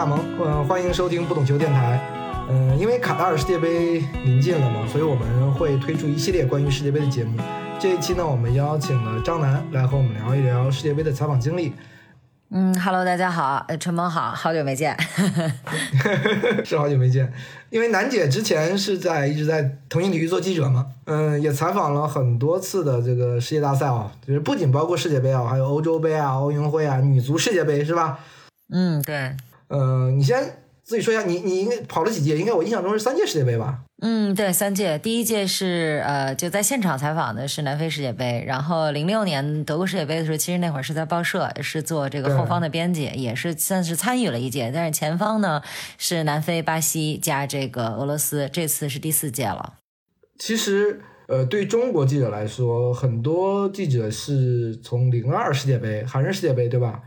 [0.00, 2.00] 大萌，嗯，欢迎收听不懂球电台。
[2.48, 7.38] 嗯，因为卡塔尔世界杯临近了嘛，所以我们会推出一系列关于世界杯的节目。
[7.78, 11.74] 这一期呢，我们邀请了张楠来和我们聊一聊世界杯的采访经历。
[12.50, 14.96] 嗯，Hello，大家好，呃，陈萌好，好久没见，
[16.64, 17.30] 是好久没见。
[17.68, 28.18] 因为楠姐之前是在一直在腾讯体育做记者嘛，嗯，也采访了很多次的这个世界大赛啊，就是不仅包括世界杯啊，还有欧洲杯啊、奥运会啊、女足世界杯是吧？
[28.72, 29.36] 嗯，对。
[29.70, 32.36] 呃，你先自己说一下，你你应该跑了几届？
[32.36, 33.82] 应该我印象中是三届世界杯吧？
[34.02, 34.98] 嗯，对，三届。
[34.98, 44.72] 第一届是呃，就在现场采访的是南非世界杯，然后零六年德国世界杯的时候，其实那会儿是在报社，是做这个后方的编辑，也是算是参与了一届。
[44.74, 45.62] 但是前方呢
[45.98, 49.74] 是南非、巴西加这个俄罗斯，这次是第四届了。
[50.38, 57.02] 其实，呃，对中国记者来说，很多记者是从零二世界杯、韩日世界杯，对吧？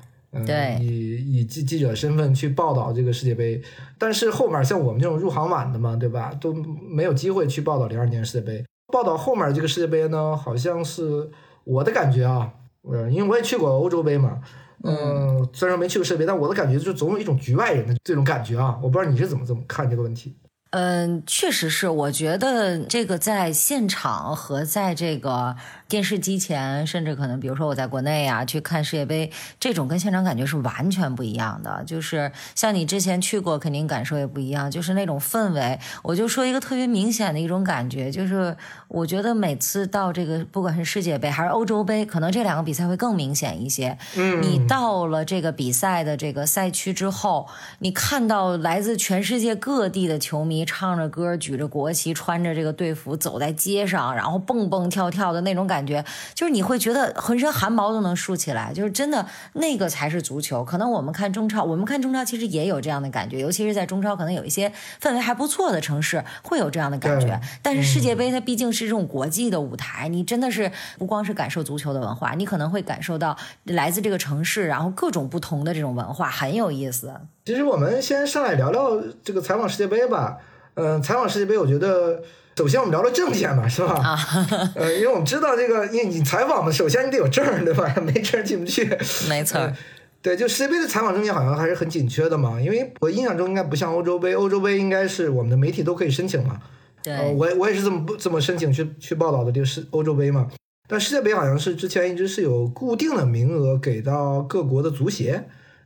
[0.46, 3.62] 对，以以记记者身份去报道这个世界杯，
[4.00, 6.34] 但是后面像我们这种入行晚的嘛，对吧？
[6.42, 8.66] 都没有机会去报道零二年世界杯。
[8.92, 11.30] 报道后面这个世界杯呢，好像是
[11.64, 14.40] 我的感觉啊，呃，因为我也去过欧洲杯嘛，
[14.84, 18.80] 嗯，虽然没去过世界杯，但我的感觉就是总有一种局外人的这种感觉啊。
[18.82, 20.36] 我不知道你是怎么怎么看这个问题。
[20.72, 25.56] 嗯，确实是，我觉得这个在现场和在这个。
[25.88, 31.84] 电视机前，甚至可能，比如说我在国内啊去看世界杯，这种跟现场感觉是完全不一样的。
[31.86, 34.72] 就是像你之前去过，肯定感受也不一样。
[34.72, 43.96] 就是那种氛围，我就说一个特别明显的一种感觉，就是我觉得每次到这个，不管是世界杯还是欧洲杯，可能这两个比赛会更明显一些。
[44.16, 47.48] 嗯，你到了这个比赛的这个赛区之后，
[47.80, 55.73] 你看到来自全世界各地的球迷唱着歌，举着国旗，穿着这个队服走在街上，然后蹦蹦跳跳的那种感。
[55.74, 60.64] 感觉就是你会觉得浑身汗毛都能竖起来，就是真的那个才是足球。
[60.64, 67.42] 可能我们看中超，我们看中超其实也有这样的感觉，尤其是在中超可能有一些氛围还不错的城市会有这样的感觉。
[67.64, 77.12] 但是世界杯它毕竟是这种国际的舞台，你真的是不光是感受足球的文化，你可能会感受到来自这个城市，然后各种不同的这种文化，很有意思。
[77.46, 80.38] 其实我们先上来聊聊这个采访世界杯吧。
[80.76, 82.22] 嗯，采访世界杯，我觉得。
[82.56, 83.94] 首先，我们聊聊证件吧，是吧？
[83.94, 84.20] 啊，
[84.76, 87.94] 呃，因为我们知道这个，因为你采访嘛，首先你得有证，对吧？
[88.06, 88.86] 没证进不去。
[89.28, 89.60] 没错。
[90.22, 96.60] 对，就世界杯的采访证件好像还是很紧缺的嘛，因为我印象中应该不像欧洲杯，欧洲杯应该是我们的媒体都可以申请嘛。
[97.02, 97.34] 对。
[97.34, 100.48] 我我也是这么不这么申请去去报道的，就是欧洲杯嘛。
[100.88, 105.32] 但世界杯好像是之前一直是有固定的名额给到各国的足协，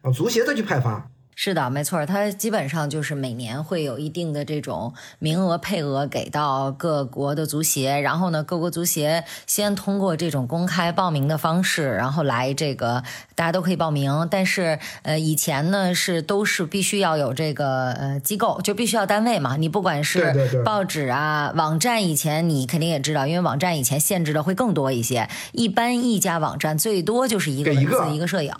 [0.01, 1.09] 然后足协再去派发。
[1.39, 13.03] 是的，没错，它基本上就是每年会有一定的这种名额配额给到各国的足协，然后呢，各国足协先通过这种公开报名的方式，然后来这个
[13.35, 14.27] 大家都可以报名。
[14.31, 19.57] 但是呃，以前呢是都是必须要有这个呃机构，就必须要单位嘛。
[19.57, 20.33] 你不管是
[20.65, 25.29] 报纸啊、网站，以前你肯定也知道，因为网站以前限制的会更多一些。
[25.51, 28.51] 一般一家网站最多就是一个文字一个摄影，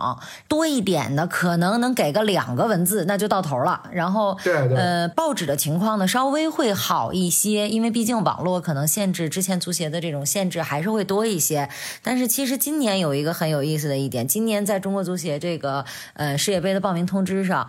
[0.48, 2.67] 多一点的可能能给个两个。
[2.68, 4.38] 文字那就到头了，然后
[4.76, 11.70] 呃，报纸的情况呢稍微会好一些，因为毕竟网络可能限制之前足协的这种限制还是会多一些。
[12.04, 15.84] 但是其实今年有一个很有意思的一点，今年在中国足协这个
[16.14, 17.68] 呃世界杯的报名通知上。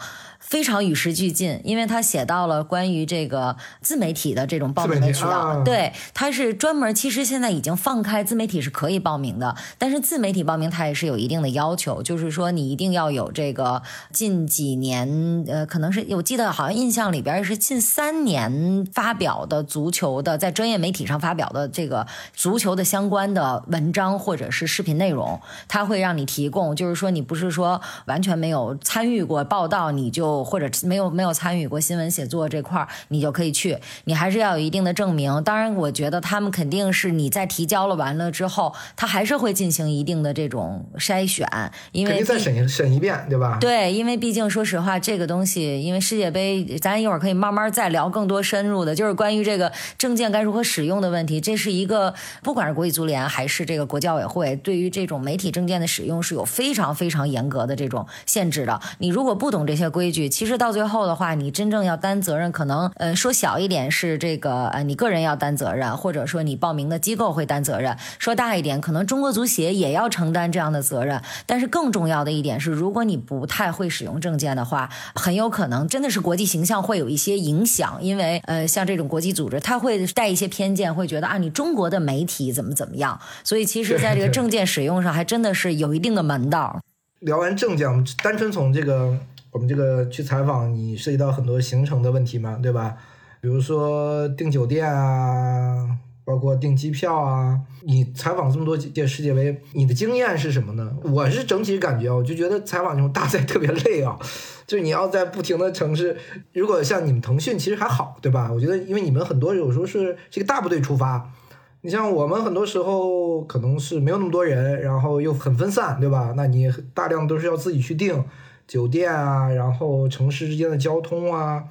[0.49, 5.63] 非常与时俱进，因为他写到了关于这个自媒体的这种报名的渠道。
[5.63, 30.38] 对，他是专门，其实现在已经放开自媒体是可以报名的，但是自媒体报名它也是有一定的要求，就是说你一定要有这个近几年，呃，可能是我记得好像印象里边是近三年发表的足球的，在专业媒体上发表的这个足球的相关的文章或者是视频内容，他会让你提供，就是说你不是说完全没有参与过报道你就。
[30.45, 33.79] 或者没有没有参与过新闻写作这块儿，你就可以去。
[34.05, 35.43] 你还是要有一定的证明。
[35.43, 41.47] 当然，我觉得他们肯定是你在提交了完了之后，他还是会进行一定的这种筛选，
[41.93, 43.59] 因为再审审一遍，对吧？
[43.61, 51.41] 对，因为毕竟说实话，这个东西，因为世界杯，咱一会儿可以慢慢再聊更多深入的，就是关于这个证件该如何使用的问题。
[51.41, 58.81] 这是一个，不管是国际足联还是这个国教委会，对于这种媒体证件的使用是有非常非常严格的这种限制的。
[58.99, 71.23] 你如果不懂这些规矩，其实到最后的话，你真正要担责任，可能呃说小一点是这个呃你个人要担责任，或者说你报名的机构会担责任；说大一点，可能中国足协也要承担这样的责任。
[71.47, 83.21] 但是更重要的一点是，如果你不太会使用证件的话，很有可能真的是国际形象会有一些影响，因为呃像这种国际组织，他会带一些偏见，会觉得啊你中国的媒体怎么怎么样。
[83.45, 86.81] 所以其实在这个证件使用上，还真的是有一定的门道。
[87.21, 89.19] 聊完证件，我们单纯从这个。
[89.51, 92.97] 我们这个去采访，你涉及到很多行程的问题嘛，对吧？
[93.41, 97.61] 比如说订酒店啊，包括订机票啊。
[97.85, 100.95] 你采访这么多届世界杯，你的经验是什么呢？
[101.05, 104.19] 我是整体感觉啊，我就觉得采访这种大赛特别累啊，
[104.67, 106.17] 就是你要在不停的城市。
[106.53, 108.51] 如果像你们腾讯，其实还好，对吧？
[108.53, 111.33] 我觉得，因为你们很多有时候是这个大部队出发，
[111.81, 116.35] 你像我们很多时候可能是没有那么多人，然后又很分散，对吧？
[116.37, 118.23] 那你大量都是要自己去订
[118.69, 121.65] 酒店啊，然后城市之间的交通啊。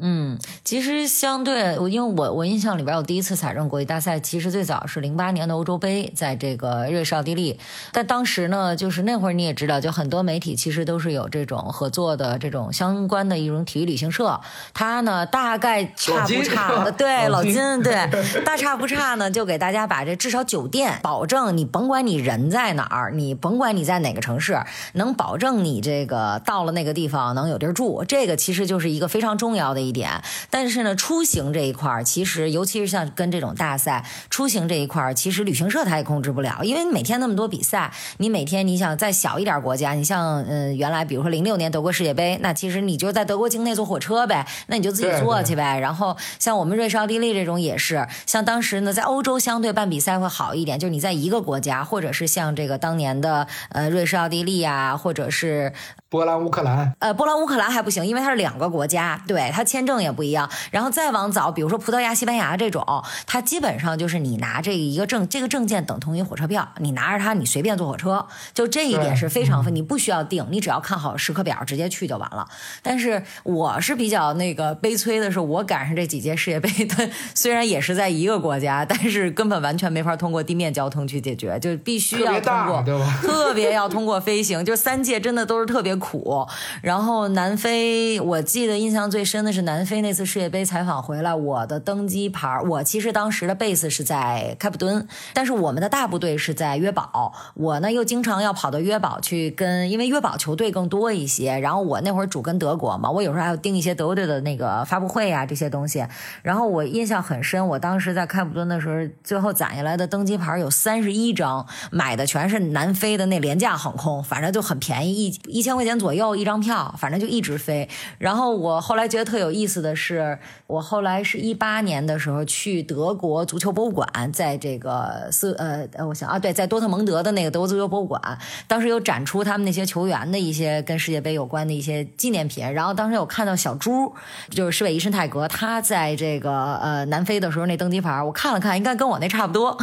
[0.00, 7.58] 嗯，其实相对我，因为我我印象里边，我第一次采政国际大赛，其实最早是零八年的欧洲杯，在这个瑞士奥地利。
[7.90, 14.40] 但当时呢，就是那会儿你也知道，就很多媒体其实都是有这种合作的这种相关的一种体育旅行社，
[14.72, 18.08] 他呢大概差不差的，对老金对
[18.46, 24.56] 大差不差呢，就给大家把这至少酒店保证你甭管你人在哪儿，你甭管你在哪个城市，
[24.92, 29.87] 能保证你这个到了那个地方能有地儿住，这个其实就是一个非常重要的。
[29.88, 45.78] 一点，但是呢，出行这一块儿，其实尤其是像跟这种大赛出行这一块儿，其实旅行社他也控制不了，因为你每天那么多比赛，你每天你想再小一点国家，你像嗯原来比如说零六年德国世界杯，那其实你就在德国境内坐火车呗，那你就自己坐去呗。
[45.80, 55.72] 然后像我们瑞士奥地利这种也是，像当时呢在欧洲相对办比赛会好一点，就是你在一个国家，或者是像这个当年的呃瑞士奥地利啊，或者是。
[56.10, 60.50] 波兰、乌克兰，呃，波兰、乌克兰还不行，因为它是两个国家，对它签证也不一样。
[60.72, 62.84] 然后再往早，比如说葡萄牙、西班牙这种，
[63.26, 72.48] 它基本上就是你拿这一个证，这个证件等同于火车票，你拿着它，你随便坐火车，就这一点是非常，你不需要订，你只要看好时刻表，直接去就完了。
[72.82, 82.82] 但是我是比较那个悲催的是，我赶上这几届世界杯，它 虽然也是在一个国家，但是根本完全没法通过地面交通去解决，就必须要通过，
[83.22, 85.98] 特别要通过飞行，就三届真的都是特别。
[85.98, 86.46] 苦，
[86.80, 106.06] 然后南非，我记得印象最深的是南非那次世界杯采访回来，我的登机牌，我其实当时的 base 是在开普敦，但是我们的大部队是在约堡，我呢又经常要跑到约堡去跟，因为约堡球队更多一些，然后我那会儿主跟德国嘛，我有时候还要盯一些德国队的那个发布会啊这些东西，
[106.42, 115.88] 然后我印象很深，我当时在开普敦的时候，最后攒下来的登机牌有三十一张，买的全是南非的那廉价航空，反正就很便宜，一一千块。
[115.88, 117.88] 钱左右一张票，反正就一直飞。
[118.18, 128.20] 然后我后来觉得特有意思的是，我后来是一八年的时候去德国足球博物馆，在这个斯呃呃，我想啊，对，在多特蒙德的那个德国足球博物馆，
[128.66, 132.70] 当时有展出他们那些球员的一些跟世界杯有关的一些纪念品。
[132.72, 134.14] 然后当时有看到小朱，
[134.50, 139.76] 就是施韦伊申泰格，他在这个呃南非的时候那登机牌，我看了看，应该跟我那差不多。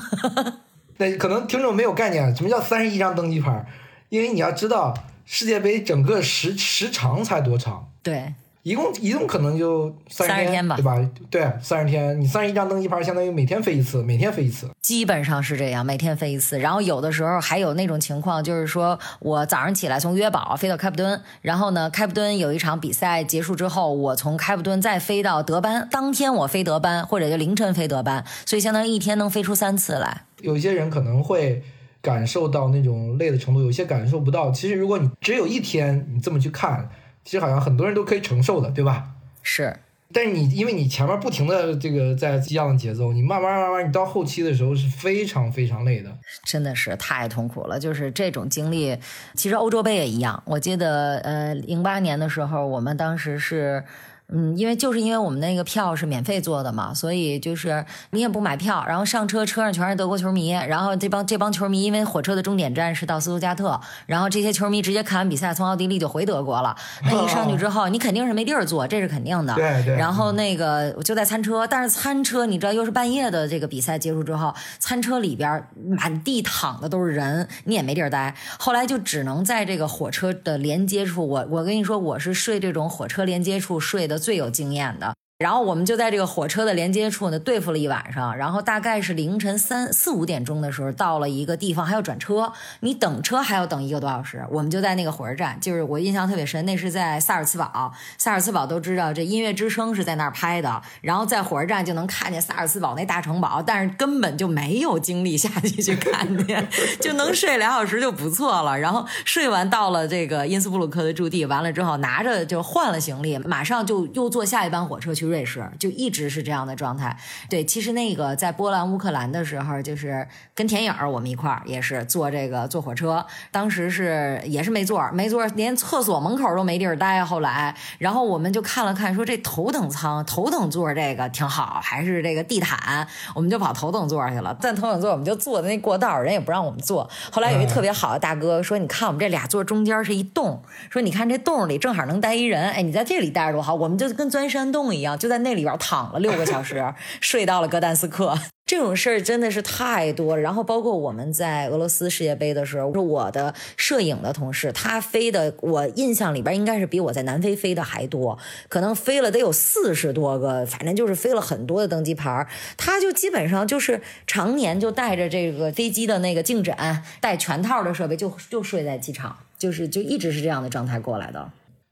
[0.98, 3.66] 那可能听众没有概念，什么叫三十一张登机牌？
[4.10, 4.94] 因为你要知道。
[5.28, 7.90] 世界杯整个时时长才多长？
[8.04, 11.10] 对，一共一共可能就三十天吧，对吧？
[11.30, 16.58] 对，三十天，你三十一张登机牌，相当于每天飞一次，每天飞一次，基本上是这样，每天飞一次。
[16.58, 30.24] 然后有的时候还有那种情况，就是说我早上起来从约堡飞到开普敦，然后呢，开普敦有一场比赛结束之后，我从开普敦再飞到德班，当天我飞德班，或者就凌晨飞德班，所以相当于一天能飞出三次来。
[30.42, 31.62] 有些人可能会。
[32.02, 34.52] 感受到那种累的程度，有些感受不到。
[34.52, 36.88] 其实，如果你只有一天，你这么去看，
[37.26, 39.10] 其实好像很多人都可以承受的，对吧？
[39.44, 39.76] 是。
[40.14, 46.18] 但是你，因为你前面不停的这个在激昂的节奏，你慢慢慢慢，你到后期的时候是非常非常累的。
[46.46, 47.78] 真的是太痛苦了。
[47.78, 48.98] 就是这种经历，
[49.34, 50.42] 其实欧洲杯也一样。
[50.46, 53.84] 我记得，呃，零八年的时候，我们当时是。
[54.30, 66.76] 嗯，因为就是因为我们那个票是免费坐的嘛，所以就是你也不买票，然后上车，车上全是德国球迷，然后这帮这帮球迷，因为火车的终点站是到斯图加特，然后这些球迷直接看完比赛从奥地利就回德国了。
[67.06, 69.54] 那一上去之后，你肯定是没地儿坐，这是肯定的。
[69.54, 69.96] 对对。
[69.96, 78.36] 然后那个就在餐车，但是餐车你知道又是半夜的这个比赛结束之后，餐车里边满地躺的都是人，你也没地儿待。
[78.58, 84.15] 后来就只能在这个火车的连接处，我我跟你说，我是睡这种火车连接处睡的。
[84.18, 85.16] 最有经验的。
[85.38, 94.46] 然后我们就在这个火车的连接处呢对付了一晚上，然后大概是凌晨三四五点钟的时候到了一个地方，还要转车，你等车还要等一个多小时。
[94.50, 97.92] 我们就在那个火车站，就是我印象特别深，那是在萨尔茨堡。
[98.18, 106.66] 萨尔茨堡都知道，这音乐之声是在那儿拍的，然后在火车站就能看见萨尔茨堡那大城堡，但是根本就没有精力下去去看见，
[107.02, 108.80] 就能睡俩小时就不错了。
[108.80, 115.25] 然后睡完到了这个因斯布鲁克的驻地，完了之后拿着就换了行李，马上就又坐下一班火车去。
[115.28, 117.16] 瑞士，就一直是这样的状态。
[117.50, 127.24] 对，其实那个在波兰、乌克兰的时候，就是跟田颖儿我们一块儿也是坐这个坐火车，当时是也是没座儿，没座，连厕所门口都没地儿待。
[127.24, 134.56] 后来，然后我们就看了看，说这头等舱、头等座这个挺好，还是这个地毯，我们就跑头等座去了。
[134.62, 137.10] 但头等座我们就坐的那过道，人也不让我们坐。
[137.32, 148.38] 后来有一特别好的大哥说：“你看我们这俩座中间是一洞，说你看这洞里正好能待一人，哎，你在这里待着多好。”我们就跟钻山洞一样，就在那里边躺了六个小时， 睡到了格丹斯克。
[148.66, 150.42] 这种事儿真的是太多了。
[150.42, 162.48] 然后包括我们在俄罗斯世界杯的时候，是我的摄影的同事，他飞的，我印象里边应该是比我在南非飞的还多，可能飞了得有四十多个，反正就是飞了很多的登机牌。
[162.76, 166.76] 他就基本上就是常年就带着这个飞机的那个颈枕，
[167.22, 171.52] 带全套的设备，就就睡在机场，就是就一直是这样的状态过来的。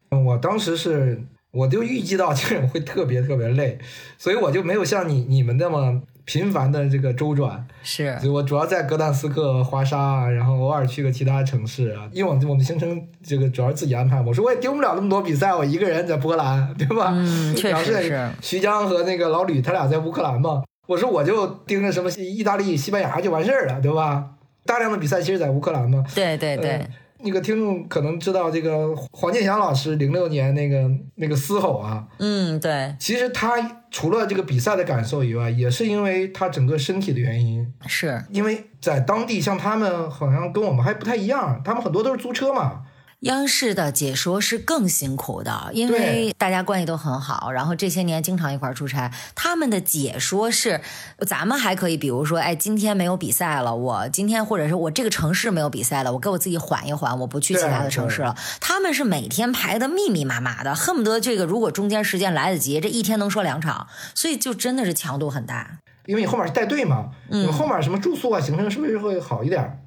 [0.09, 1.21] 我当时是，
[1.53, 3.79] 我就预计到这种会特别特别累，
[4.17, 6.01] 所以我就没有像你你们那么。
[6.25, 12.07] 频繁的这个周转是，我主要在格但斯克、华沙，然后偶尔去个其他城市啊。
[12.13, 17.09] 因为我我们行程这个主要是自己安排，我说我也盯不了那么多比赛，我一个人在波兰，对吧？
[17.11, 18.29] 嗯，确实是。
[18.41, 24.25] 徐江和那个老吕他俩在乌克兰嘛，我说我就盯着什么意大利、西班牙就完事儿了，对吧？
[24.65, 26.05] 大量的比赛其实在乌克兰嘛。
[26.15, 26.87] 对对对。
[27.23, 42.81] 那个听众可能知道，这个黄健翔老师零六年那个那个嘶吼啊，嗯，对，其实他除了这个比赛的感受以外，也是因为他整个身体的原因，是因为在当地，像他们好像跟我们还不太一样，他们很多都是租车嘛。
[43.23, 49.09] 央视的解说是更辛苦的，因为大家关系都很好，然后这些年经常一块儿出差。
[49.33, 50.81] 他们的解说是，
[51.25, 58.35] 咱们还可以，比如说，哎，今天没有比赛了，我今天或者是我这个城市没有比赛了，我给我自己缓一缓，我不去其他的城市了。
[58.59, 65.79] 他们是每天排的密密麻麻的，恨不得这个如果中间时间来得及，这一天能说两场，所以就真的是强度很大。
[66.05, 69.79] 因为你后面是带队嘛，你后面什么住宿啊、行程是不是会好一点？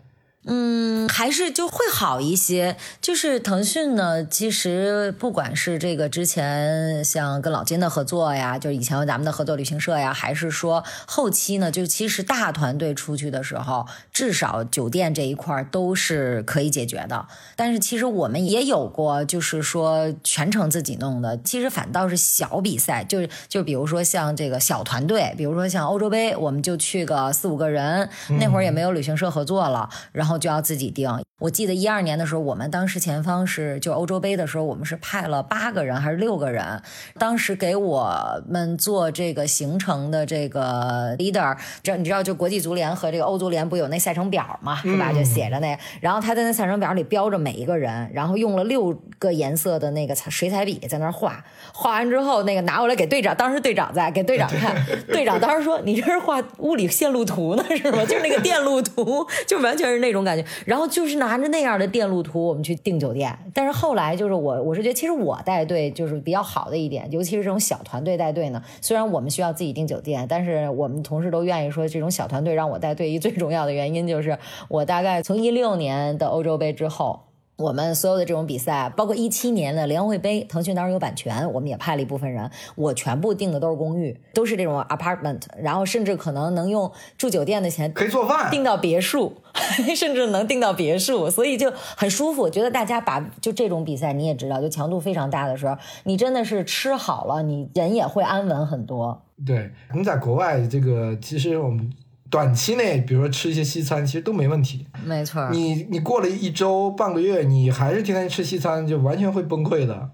[0.49, 2.77] 嗯，还是就会好一些。
[3.01, 17.27] 就是腾讯呢，其实不管是这个之前像跟老金的合作呀，就以前咱们的合作旅行社呀，还是说后期呢，就其实大团队出去的时候，至少酒店这一块都是可以解决的。
[17.57, 21.37] 但是其实我们也有过，就是说全程自己弄的。
[21.39, 30.36] 其实反倒是小比赛，就是就比如说像这个小团队，比如说像欧洲杯，我们就去个四五个人，那会儿也没有旅行社合作了，然后。
[30.39, 31.26] 就要自己定。
[31.39, 36.81] 我记得一二年的时候，我们当时前方是就欧洲杯的时候，我们是派了八个人还是六个人？
[37.19, 45.13] 当时给我们做这个行程的这个 leader，这你知道，就国际足联和这个欧足联不有那赛程表嘛，是吧？
[45.13, 54.75] 就写着那，然后他在那赛程表里标着每一个人，然后用了六个颜色的那个水彩笔在那画，画完之后那个拿过来给队长，当时队长在给队长看，
[55.09, 58.03] 队长当时说：“你这是画物理线路图呢，是吗？
[58.07, 63.37] 就是那个电路图，就完全是那种感觉。”然后就是拿着那样的电路图，我们去订酒店。
[63.53, 68.63] 但是后来就是我，我是觉得其实我带队就是比较好的一点，尤其是这种小团队带队呢。
[68.81, 77.26] 虽然我们需要自己订酒店，但是我们同事都愿意说，这种小团队让我带队，一最重要的原因就是我大概从一六年的欧洲杯之后。
[77.57, 82.51] 我们所有的这种比赛，包括一七年的联会杯，腾讯当时有版权，我们也派了一部分人。
[82.75, 89.37] 我全部订的都是公寓，都是这种 apartment，然后甚至可能能用住酒店的钱可以做饭，订到别墅，
[89.97, 92.51] 甚至能订到别墅，所以就很舒服。
[92.51, 99.23] 觉得大家把就这种比赛，你也知道，就强度非常大的时候，你真的是吃好了，你人也会安稳很多。
[99.47, 101.91] 对，我们在国外这个，其实我们。
[102.31, 104.87] 短期内，比如说吃一些西餐，其实都没问题。
[105.05, 105.49] 没错。
[105.51, 110.11] 你你过了一周半个月，你还是天天吃西餐，就完全会崩溃的。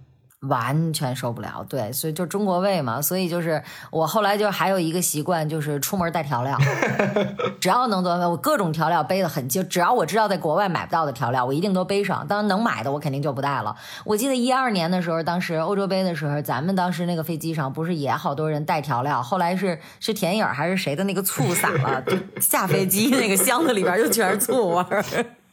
[0.49, 6.59] 完全受不了，对，所以就中国胃嘛，所以就是我后来就还有一个习惯，就是出门带调料，
[7.61, 12.27] 只要能做，我各种调料背的很就只要我知道在国外买不到的调料，我一定都背上。
[12.27, 13.77] 当然能买的我肯定就不带了。
[14.05, 25.05] 我记得一二年的时候，当时欧洲杯的时候，咱们当时那个飞机上不是也好多人带调料，后来是是田颖还是谁的那个醋洒了，就下飞机那个箱子里边就全是醋味儿。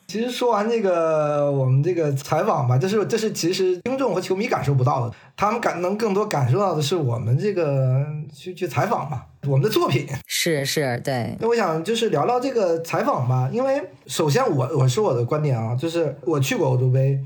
[0.09, 11.37] 其实说完这个，我们这个采访吧，就是这是其实听众和球迷感受不到的，他们感能更多感受到的是我们这个去去采访吧，我们的作品是是，对。
[11.39, 17.19] 那我想就是聊聊这个采访吧，因为首先我我说我的观点啊，就是我去过欧洲杯，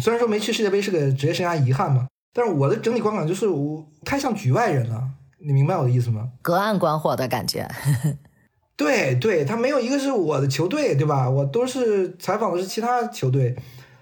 [0.00, 5.02] 虽然说没去世界杯是个职业生涯遗憾嘛，但是我的整体观感就是我太像局外人了，
[5.44, 6.30] 你明白我的意思吗？
[6.40, 7.68] 隔岸观火的感觉。
[8.80, 11.28] 对对，他没有一个是我的球队，对吧？
[11.28, 13.54] 我都是采访的是其他球队。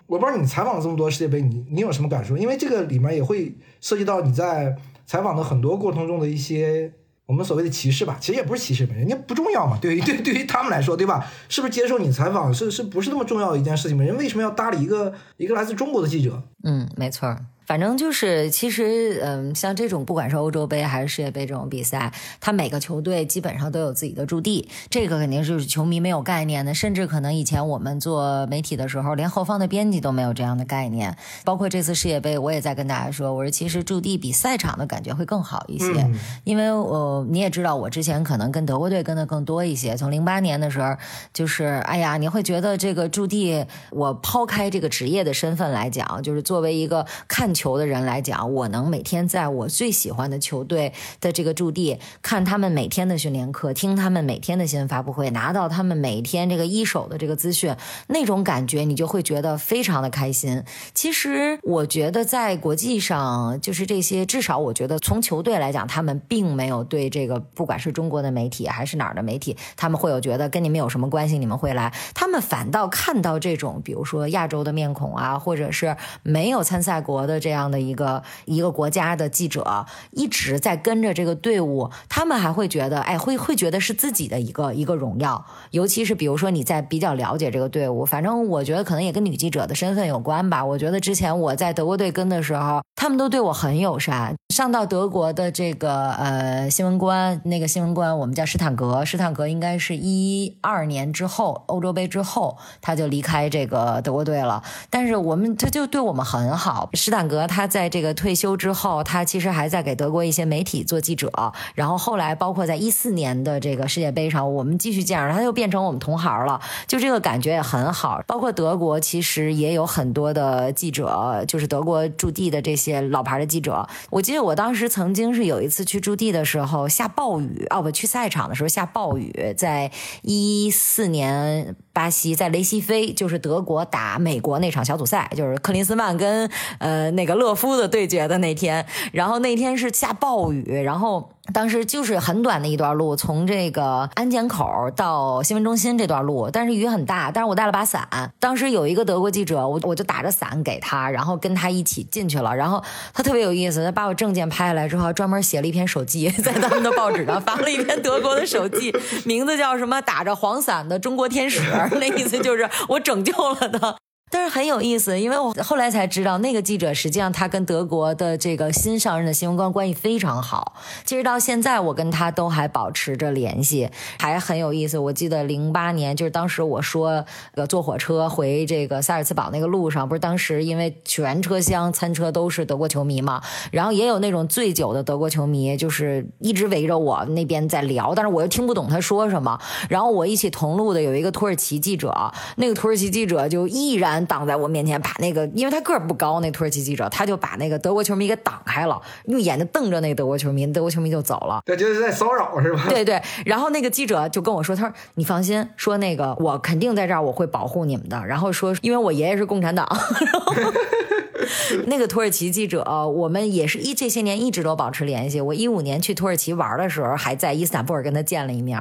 [0.07, 2.37] 我不知道你采访了这么多世界杯，你你有什么感受？
[2.37, 6.93] 因为这个里面也会涉及到你在采访的很多过程中的一些
[7.27, 11.27] 我们所谓的歧视吧，其实也不是歧视，人家不重要嘛，对于对对于他们来说，对吧？
[11.49, 13.99] 是不是接受你采访是是不是那么重要的一件事情？
[13.99, 16.41] 人为什么要搭理一个一个来自中国的记者？
[16.63, 17.37] 嗯，没错。
[17.69, 22.11] 反正就是，其实，嗯，像这种不管是欧洲杯还是世界杯这种比赛，
[22.41, 31.15] 它每个球队基本上都有自己的驻地，这个肯定是球迷没有概念的，甚至可能以前我们做媒体的时候，连后方的编辑都没有这样的概念。
[31.45, 36.11] 包括这次世界杯，我也在跟大家说，我说其实驻地比赛场的感觉会更好一些，
[36.45, 40.97] 因为我你也知道，我之前可能跟德国队跟的更多一些，从零八年的时候，
[41.35, 47.55] 就是哎呀，你会觉得这个驻地，我抛开这个职业的身份来讲，就是作为一个看。
[47.59, 57.75] 球的人来讲，我能每天在我最喜欢的球队的这个驻地看他们每天的训练课，听他们每天的新闻发布会，拿到他们每天这个一手的这个资讯，
[58.07, 60.62] 那种感觉你就会觉得非常的开心。
[60.95, 77.48] 其实我觉得在国际上，就是这些，至少我觉得从球队来讲，他们并没有对这个不管是中国的媒体还是哪儿的媒体，他们会有觉得跟你们有什么关系，你们会来，他们反倒看到这种，比如说亚洲的面孔啊，或者是没有参赛国的这。
[77.49, 85.43] 这样的一个一个国家的记者一直在跟着这个队伍，他们还会觉得，哎，会会觉得是自己的一个一个荣耀。
[85.71, 90.62] 尤其是比如说你在比较了解这个队伍，反正我觉得可能也跟女记者的身份有关吧。
[90.62, 94.37] 我觉得之前我在德国队跟的时候，他们都对我很友善。
[94.55, 104.62] 上到德国的这个呃新闻官，那个新闻官我们叫施坦格，施坦格应该是一二年之后欧洲杯之后他就离开这个德国队了。
[104.90, 107.38] 但是我们他就对我们很好，施坦格。
[107.47, 111.30] 他在这个退休之后，他其实还在给德国一些媒体做记者。
[111.75, 116.61] 然后后来，包括在一四年的这个世界杯上，我们继续见着他，又变成我们同行了。
[116.87, 118.21] 就这个感觉也很好。
[118.26, 123.87] 包括德国，其实也有很多的记者，就是德国驻地的这些老牌的记者。
[124.11, 129.90] 我记得我当时曾经是有一次去驻地的时候下暴雨，哦不，去赛场的时候下暴雨，在
[130.22, 131.77] 一四年。
[131.90, 136.48] 巴西在雷西菲，就是德国打美国那场小组赛，就是克林斯曼跟
[136.79, 141.31] 呃那个勒夫的对决的那天，然后那天是下暴雨，然后。
[141.50, 148.07] 当时就是很短的一段路，从这个安检口到新闻中心这段路，但是雨很大，但是我带了把伞。
[148.38, 152.54] 当时有一个德国记者，我我就打着伞给他，然后跟他一起进去了。
[152.54, 161.62] 然后他特别有意思，他把我证件拍下来之后，专门写了一篇手记，在他们的报纸上发了一篇德国的手记，名字叫什么“打着黄伞的中国天使”，
[161.98, 163.96] 那意思就是我拯救了他。
[164.31, 170.75] 但是很有意思，因为我后来才知道，那个记者实际上他跟德国的这个新上任的新闻官关系非常好。
[171.05, 173.88] 其实到现在，我跟他都还保持着联系，
[174.19, 174.99] 还很有意思。
[174.99, 183.41] 我记得零八年，就是当时我说，呃，坐火车回这个萨尔茨堡那个路上，不是当时因为全车厢餐车都是德国球迷嘛，
[183.73, 189.59] 然后也有那种醉酒的德国球迷，就是一直围着我那边在聊，但是我又听不懂他说什么。
[189.88, 194.17] 然后我一起同路的有一个土耳其记者，那个土耳其记者就毅然。
[194.26, 201.61] 挡在我面前，把那个，因为他个儿不高，那土耳其记者他就把那个德国球迷给挡开了，用眼睛瞪着那德国球迷，德国球迷就走了。
[201.64, 202.87] 对，就是在骚扰是吧？
[202.88, 203.20] 对对。
[203.44, 208.24] 然后那个记者就跟我说：“他说你放心，说那个我肯定在这儿，我会保护你们的。
[208.26, 209.87] 然后说，因为我爷爷是共产党。
[211.87, 215.40] 那个土耳其记者，我们也是一这些年一直都保持联系。
[215.40, 218.78] 我一五年去土耳其玩的时候，还在伊斯坦布尔跟他见了一面。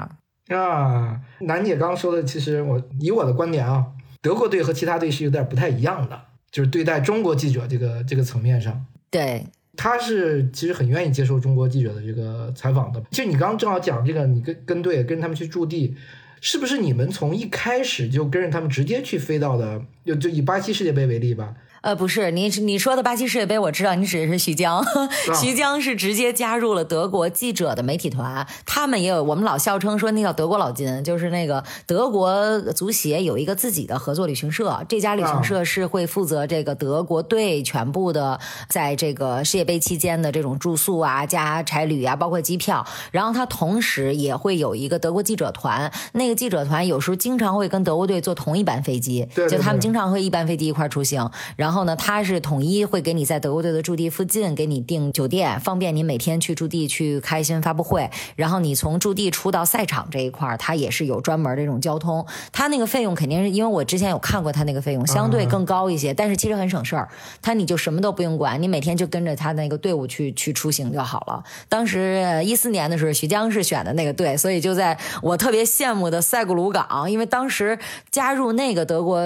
[0.50, 3.86] 啊，楠姐刚刚说的，其实我以我的观点啊。
[4.28, 9.46] 德国队和其他队是有点不太一样的，就是对待中国记者这个这个层面上，对，
[9.78, 13.02] 他是其实很愿意接受中国记者的这个采访的。
[13.10, 15.96] 其实你刚刚正好讲这个，你跟跟队跟他们去驻地，
[16.42, 19.82] 是不是你们从一开始就跟着他们直接去飞到的？
[20.04, 21.54] 就就以巴西世界杯为例吧。
[21.88, 24.84] 呃，不是，你你说的巴西世界杯，我知道你指的是徐江，
[25.42, 51.77] 徐江是直接加入了德国记者的媒体团，他们也有我们老笑称说那叫德国老金，就是那个德国足协有一个自己的合作旅行社，这家旅行社是会负责这个德国队全部的在这个世界杯期间的这种住宿啊、加差旅啊，包括机票，然后他同时也会有一个德国记者团，那个记者团有时候经常会跟德国队坐同一班飞机，就他们经常会一班飞机一块出行，然后。
[51.78, 58.10] 然后呢，他是统一会给你在德国队的驻地附近给你订酒店，方便你每天去驻地去开新闻发布会。
[58.36, 62.26] 然后你从驻地出到赛场这一块儿，他也是有专门的这种交通。
[62.52, 67.08] 他那个费用肯定是因为我之前有看过他那个费用，相对更高一些，但是其实很省事儿。
[67.44, 71.44] 他你就什么都不用管，你每天就跟着他那个队伍去去出行就好了。
[71.70, 77.78] 当时一四年的时候，徐江是选的那个队，所以就在我特别羡慕的塞古鲁港，因为当时
[78.10, 79.22] 加入那个德国。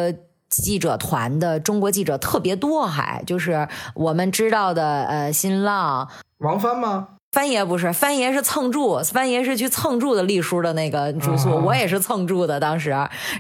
[0.51, 6.07] 记者团的中国记者特别多，还就是我们知道的，呃，新浪、
[6.39, 7.07] 王帆吗？
[7.31, 12.59] 帆爷不是，帆爷是蹭住，帆爷是去蹭住的丽叔的那个住宿，啊我也是蹭住的。
[12.59, 12.93] 当时，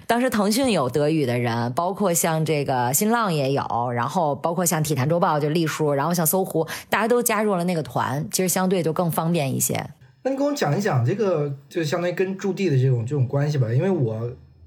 [0.07, 9.85] 当时腾讯有德语的人，包括像这个新浪也有，然后包括像体坛周报就丽叔，然后像搜狐，大家都加入了那个团，其实相对就更方便一些。
[10.23, 14.21] 那你跟我讲一讲这个，就相当于跟驻地的这种这种关系吧，因为我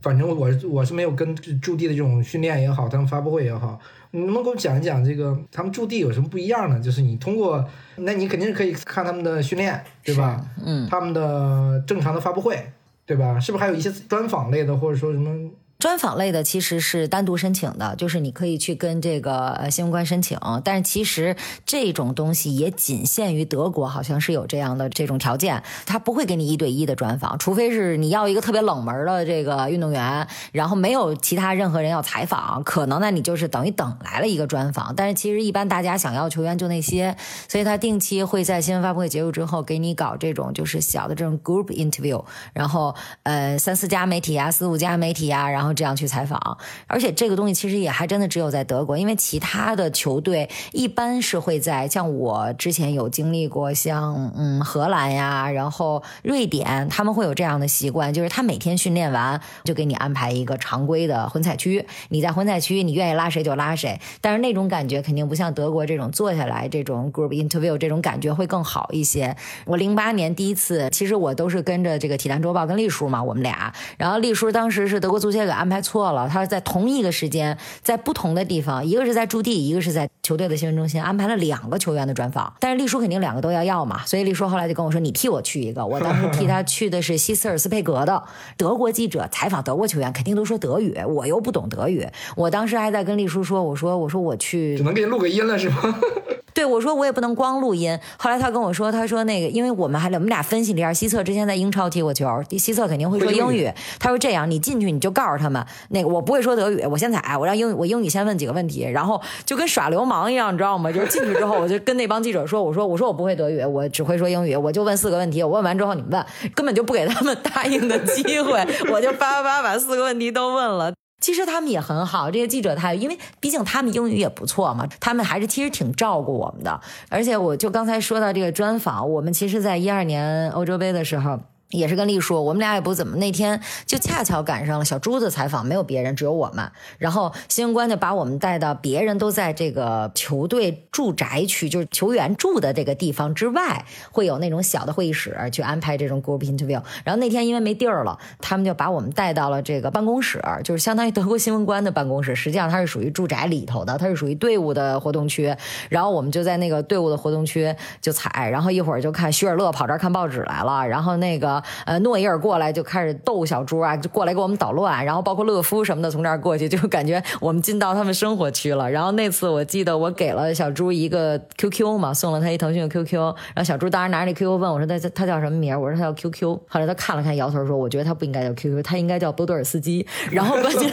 [0.04, 6.78] 反正我我是没有跟驻地的这种训练也好，他们发布会也好，你能不能给我讲一讲这个他们驻地有什么不一样呢？
[6.78, 7.64] 就是你通过，
[7.96, 10.44] 那你肯定是可以看他们的训练，对吧？
[10.62, 12.70] 嗯，他们的正常的发布会，
[13.06, 13.40] 对吧？
[13.40, 15.50] 是不是还有一些专访类的，或者说什么？
[15.78, 37.14] 专访类的其实是单独申请的，就是你可以去跟这个呃新闻官申请，但是其实这种东西也仅限于德国，好像是有这样的这种条件，他不会给你一对一的专访，除非是你要一个特别冷门的这个运动员，然后没有其他任何人要采访，可能呢你就是等于等来了一个专访，但是其实一般大家想要球员就那些，
[37.46, 69.34] 所以他定期会在新闻发布会结束之后给你搞这种就是小的这种 group interview，然后呃三四家媒体啊，四五家媒体啊，然后然后这样去采访，而且这个东西其实也还真的只有在德国，因为其他的球队一般是会在像我之前有经历过像嗯荷兰呀，然后瑞典，他们会有这样的习惯，就是他每天训练完就给你安排一个常规的混采区，你在混采区你愿意拉谁就拉谁，但是那种感觉肯定不像德国这种坐下来这种 group interview 这种感觉会更好一些。
[69.64, 88.22] 我零八年第一次，其实我都是跟着这个体坛周报跟丽叔嘛，我们俩，然后丽叔当时是德国足协安排错了，他是在同一个时间在不同的地方，一个是在驻地，一个是在球队的新闻中心安排了两个球员的专访，但是丽叔肯定两个都要要嘛，所以丽叔后来就跟我说，你替我去一个，我当时替他去的是希斯尔斯佩格的
[88.56, 95.76] 德国记者采访德国球员，肯定都说德语，我又不懂德语，我当时还在跟丽叔说，我说我说我去只能给你录个音了是吗？
[96.54, 97.98] 对，我说我也不能光录音。
[98.16, 103.68] 后来他跟我说，他说那个，因为我们还我们俩分析了一下，西策之前在英超踢过球，西策肯定会说英语。
[103.98, 110.92] 他说这样，你进去你就告诉他们，那个我不会说德语，我先踩，我让英语，我英语先问几个问题，然后就跟耍流氓一样，你知道吗？
[110.92, 120.92] 就是进去之后，我就跟那帮记者说，我说我说我不会德语，我只会说英语，我就问四个问题，我问完之后你们问，根本就不给他们答应的机会，我就叭叭叭把四个问题都问了。
[121.24, 126.78] 其实他们也很好，这些记者他因为毕竟他们英语也不错嘛，他们还是其实挺照顾我们的。
[127.08, 131.40] 而且我就刚才说到这个专访，我们其实在一二年欧洲杯的时候。
[131.74, 133.16] 也是跟丽叔，我们俩也不怎么。
[133.16, 136.70] 那天就恰巧赶上了小朱子采访，没有别人，只有我们。
[136.98, 146.80] 然后新闻官就把我们带到别人都在这个球队住宅区，就是球员住的这个地方之外，会有那种小的会议室去安排这种 group interview。
[147.04, 152.34] 然后那天因为没地儿了，他们就把我们带到了这个办公室，就是相当于德国新闻官的办公室。
[152.36, 155.54] 实际上它是属于住宅里头的，它是属于队伍的活动区。
[155.88, 161.62] 然后我们就在那个队伍的活动区就采，然后一会儿就看徐尔勒跑这儿看报纸来了，然后那个。
[161.86, 168.90] 呃，诺伊尔过来就开始逗小猪啊，就过来给我们捣乱，然后包括勒夫什么的从这儿过去，就感觉我们进到他们生活区了。
[168.90, 175.78] 然后那次我记得我给了小猪一个 QQ 嘛，送了他一腾讯的 QQ，然后小猪当时拿着那 QQ 问我说他他叫什么名？
[175.80, 176.58] 我说他叫 QQ。
[176.68, 180.06] 后来他看了看，摇头说我觉得他不应该叫 QQ，他应该叫波多尔斯基。
[180.30, 180.90] 然后关键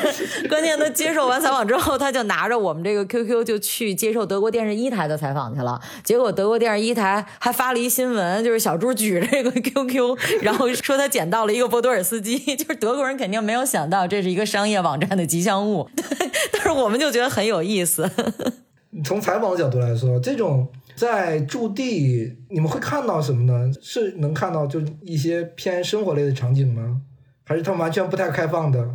[0.50, 5.80] 关键他接受完采访之后，他就拿着我们这个 QQ 就去接受德国电视一台的采访去了。
[6.04, 15.90] 结果德国电视一台还发了一新闻，就是小猪举着这个 QQ，然后说他捡到了一个波多尔斯基，就是德国人肯定没有想到这是一个商业网站的吉祥物，
[16.52, 18.10] 但是我们就觉得很有意思。
[19.04, 23.72] 从采访的角度来说，这种在驻地你们会看到什么呢？
[23.82, 27.02] 是能看到就一些偏生活类的场景吗？
[27.46, 28.88] 还是他们完全不太开放的？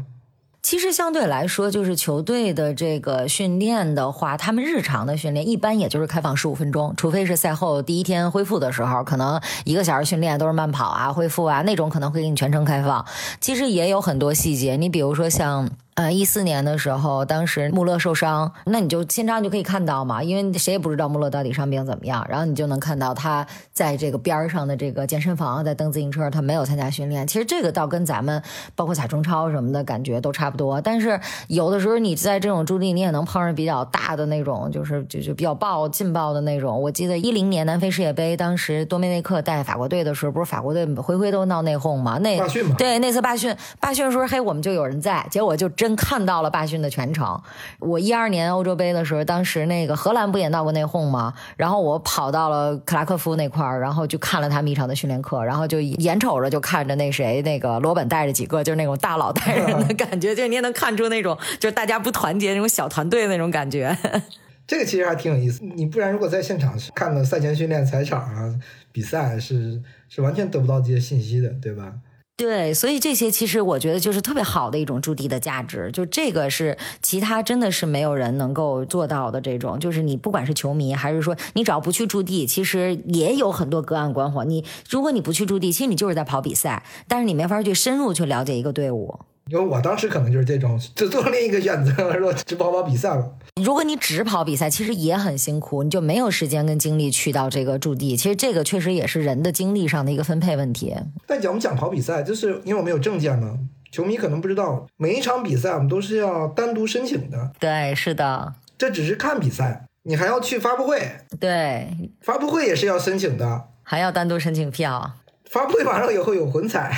[0.66, 13.06] 其实相对来说，就是球队的这个训练的话，他们日常的训练一般也就是开放十五分钟，除非是赛后第一天恢复的时候，可能一个小时训练都是慢跑啊、恢复啊那种，可能会给你全程开放。
[13.40, 15.70] 其实也有很多细节，你比如说像。
[15.96, 27.26] 呃，一四年的时候，当时穆勒受伤，那你就现场就可以看到嘛，因为谁也不知道穆勒到底伤病怎么样，然后你就能看到他在这个边上的这个健身房在蹬自行车，他没有参加训练。
[27.26, 28.42] 其实这个倒跟咱们
[28.74, 36.78] 包括踩中超什么的感觉都差不多，但是有的时候你在这种驻地，你也能碰上比较大的那种，就是就就比较爆劲爆的那种。
[36.78, 42.18] 我记得一零年南非世界杯，当时多梅内克带法国队的时候，不是法国队回回都闹内讧嘛？
[42.18, 42.38] 那？
[42.76, 45.85] 对，那次罢训，罢训的时候，嘿，我们就有人在，结果就真。
[45.86, 47.40] 真看到了罢训的全程。
[47.78, 51.32] 我一二年欧洲杯的时候，当时那个荷兰不也闹过内讧吗？
[51.56, 63.96] 然后我跑到了克拉科夫那块儿，然后就看了他们一场的训练课，然后就眼瞅着就看着那谁那个罗本带着几个就是那种大佬带人的感觉，就你也能看出那种就是大家不团结那种小团队那种感觉。
[64.66, 65.62] 这个其实还挺有意思。
[65.76, 68.52] 你不然如果在现场看了赛前训练、踩场啊、
[68.90, 71.92] 比赛，是是完全得不到这些信息的，对吧？
[72.38, 84.44] 对，所以这些其实我觉得就是特别好的一种驻地的价值，就这个是其他真的是没有人能够做到的这种，就是你不管是球迷还是说你只要不去驻地，其实也有很多隔岸观火。
[84.44, 89.18] 你如果你不去驻地，其实你就是在跑比赛，但是你没法去深入去了解一个队伍。
[89.50, 93.32] 因为我当时可能就是这种，就做另一个选择，说只跑跑比赛了。
[93.62, 98.14] 如果你只跑比赛，其实也很辛苦，你就没有时间跟精力去到这个驻地。
[98.14, 100.94] 其实这个确实也是人的精力上的一个分配问题。
[101.26, 103.58] 但讲我们讲跑比赛，就是因为我们有证件嘛，
[103.90, 107.50] 球迷可能不知道，每一场比赛我们都是要单独申请的。
[107.58, 108.52] 对，是的。
[108.76, 111.00] 这只是看比赛，你还要去发布会。
[111.40, 115.14] 对，发布会也是要申请的，还要单独申请票。
[115.48, 116.90] 发布会马上以后有混彩，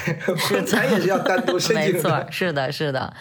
[0.48, 1.92] 混彩也是要单独申请的。
[1.92, 3.12] 没错，是的，是的。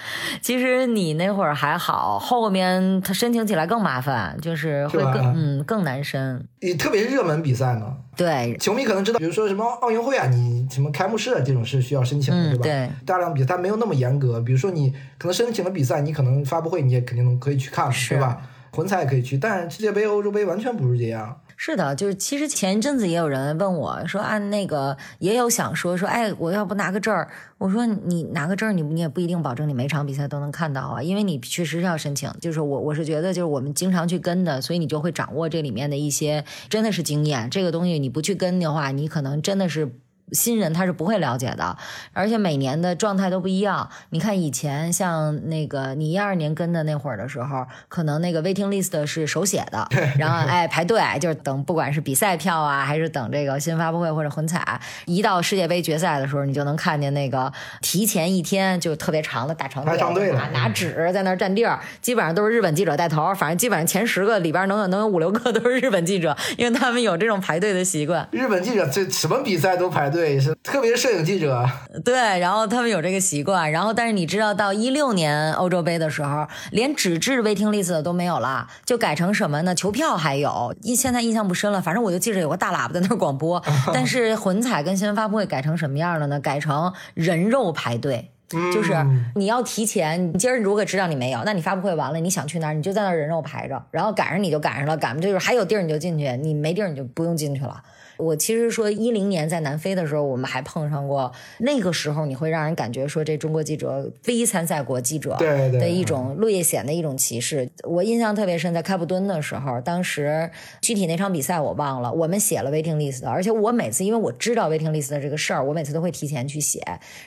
[0.42, 6.44] 其实你那会儿还好，后面他申请起来更麻烦，就是会更嗯更难申。
[6.62, 12.64] 你特别是热门比赛呢，对，球迷可能知道，比如说什么奥运会啊，你什么开幕式啊这种是需要申请的，对吧？
[12.64, 14.40] 对，大量比赛没有那么严格。
[14.40, 18.38] 比如说你可能申请了比赛，你可能发布会你也肯定能可以去看，对吧？
[18.72, 21.40] 混彩也可以去，但是世界杯、欧洲杯完全不是这样。
[21.60, 27.28] 是的，就是其实前一阵子也有人问我说，按那个也有想说说，哎，我要不拿个证儿？
[27.58, 32.32] 我说你拿个证儿，你你也不一定保证你每场比赛都能看到啊，因为你确实是要申请。
[32.40, 37.50] 就是我我是觉得，就是我们经常去跟的，所以你就会掌握这里面的一些真的是经验。
[37.50, 39.92] 这个东西你不去跟的话，你可能真的是。
[40.34, 41.78] 新人他是不会了解的，
[42.14, 43.90] 而且每年的状态都不一样。
[44.10, 49.88] 你看以前像那个你一二年跟的那会儿的时候，可能那个 waiting list 是手写的，
[50.20, 68.28] 然后哎排队就是等，不管是比赛票啊，还是等这个新闻发布会或者混彩，一到世界杯决赛的时候，你就能看见那个提前一天就特别长的大长队，拿拿纸在那儿占地儿，基本上都是日本记者带头，反正基本上前十个里边能有能有五六个都是日本记者，因为他们有这种排队的习惯。
[68.32, 70.17] 日本记者这什么比赛都排队。
[70.18, 71.64] 对，是特别是摄影记者。
[72.04, 73.72] 对，然后他们有这个习惯。
[73.72, 79.76] 然后，但是你知道，到一六年欧洲杯的时候，连纸质 waiting list 都没有了，就改成什么呢？
[79.76, 81.80] 球票还有，印现在印象不深了。
[81.80, 83.62] 反正我就记着有个大喇叭在那儿广播。
[83.94, 86.40] 但是混彩跟新闻发布会改成什么样了呢？
[86.40, 88.32] 改成人肉排队，
[88.74, 88.96] 就是
[89.36, 90.34] 你要提前。
[90.34, 93.80] 你今儿如果知道你没有，那你发布会完了，你想去哪儿，你就在那儿人肉排着。
[93.92, 97.84] 然后赶上你就赶上了，赶不就是还有地儿你就进去，你没地儿你就不用进去了。
[98.18, 101.32] 我其实说一零年在南非的时候，我们还碰上过。
[101.60, 107.70] 那个时候你会让人感觉说，这中国记者非参赛国记者的一种略显的一种歧视。
[107.84, 110.50] 我印象特别深，在开普敦的时候，当时
[110.82, 116.82] 具体那场比赛我忘了，我们写了 waiting list，而且我每次因为我知道 waiting list 的这个事儿，我每次都会提前去写。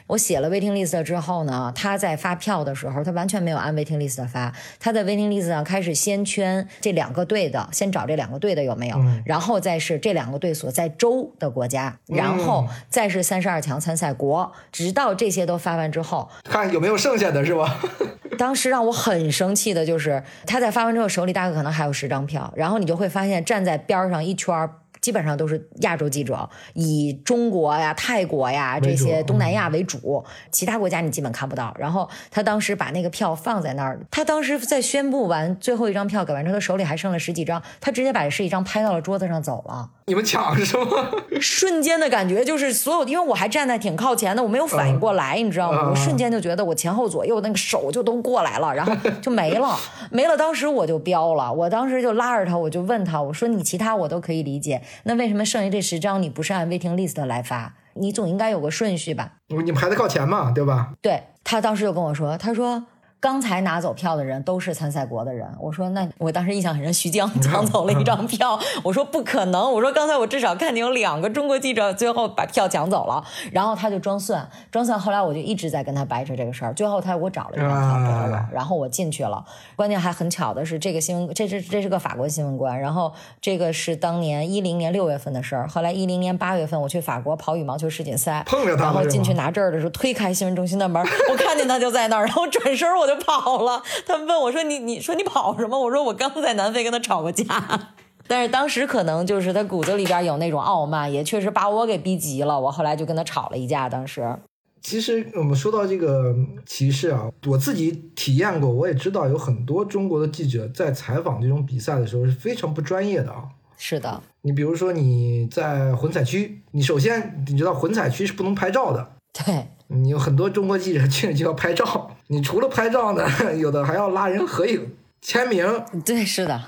[0.08, 10.79] 我写了 waiting list 之后呢，他在发票的时候，他完全没有按 waiting list 发，他在 waiting list 上开始先圈这两个队的，先找这两个队的有没有，然后再是这两个队所在。
[10.80, 17.78] 在州的国家，然后再是三十二强参赛国，直到这些都发完之后，看有没有剩下的是吧？
[18.38, 24.76] 当时让我很生气的就是，他在发完之后手里大概可能还有十张票，然后你就会发现站在边上一圈儿。
[25.00, 31.74] 基本上都是亚洲记者，以中国呀、泰国呀这些东南亚为主，其他国家你基本看不到。
[31.78, 39.88] 然后他当时把那个票放在那儿，他当时在宣布完最后一张票给完之后，他手里还剩了十几张，他直接把这十几张拍到了桌子上走了。
[40.06, 41.08] 你们抢是吗？
[41.40, 45.88] 瞬间的感觉就是所有，因为我还站在挺靠前的，我没有反应过来，你知道吗？
[45.88, 49.78] 我瞬间就觉得我前后左右那个手就都过来了，然后就没了，
[50.10, 50.36] 没了。
[50.36, 54.82] 当时我就飙了，我当时就拉着他，我就问他，我说你其他我都可以理解。
[55.04, 57.74] 那为什么剩下这十张你不是按 waiting list 来发？
[57.94, 59.32] 你总应该有个顺序吧？
[59.48, 60.92] 你排的靠前嘛，对吧？
[61.02, 62.86] 对他当时就跟我说，他说。
[63.20, 79.44] 刚才拿走票的人都是参赛国的人，我说那我当时印象很深，徐江 抢走了一张票，我说不可能，我说刚才我至少看见有两个中国记者最后把票抢走了，然后他就装蒜，装蒜，后来我就一直在跟他掰扯这个事儿，最后他给我找了一张票给了我，然后我进去了，
[79.76, 93.09] 关键还很巧的是这个新闻，这是这是个法国新闻官，然后这个是当年一零年六月份的事儿，后来一零年八月份我去法国跑羽毛球世锦赛，碰着他然后进去拿证儿的时候推开新闻中心的门，我看见他就在那儿，然后转身我。
[93.14, 97.44] 就跑了，他们问我说：“你你说你跑什么？”我说：“我刚在南非跟他吵过架。
[98.28, 102.60] ”但是当时可能就是他骨子里边有那种傲慢，也确实把我给逼急了。
[102.60, 103.88] 我后来就跟他吵了一架。
[103.88, 104.38] 当时，
[104.80, 106.32] 其实我们说到这个
[106.64, 113.44] 歧视啊，我自己体验过，我也知道有很多中国的记者在采访这种比赛的时候是非常不专业的啊。
[113.76, 119.16] 是的，你比如说你在混采区，你首先你知道混采区是不能拍照的。
[119.32, 119.66] 对。
[119.92, 123.26] 你有很多中国记者去就要拍照，你除了拍照呢，
[123.56, 125.66] 有的还要拉人合影、签名。
[126.04, 126.62] 对，是的。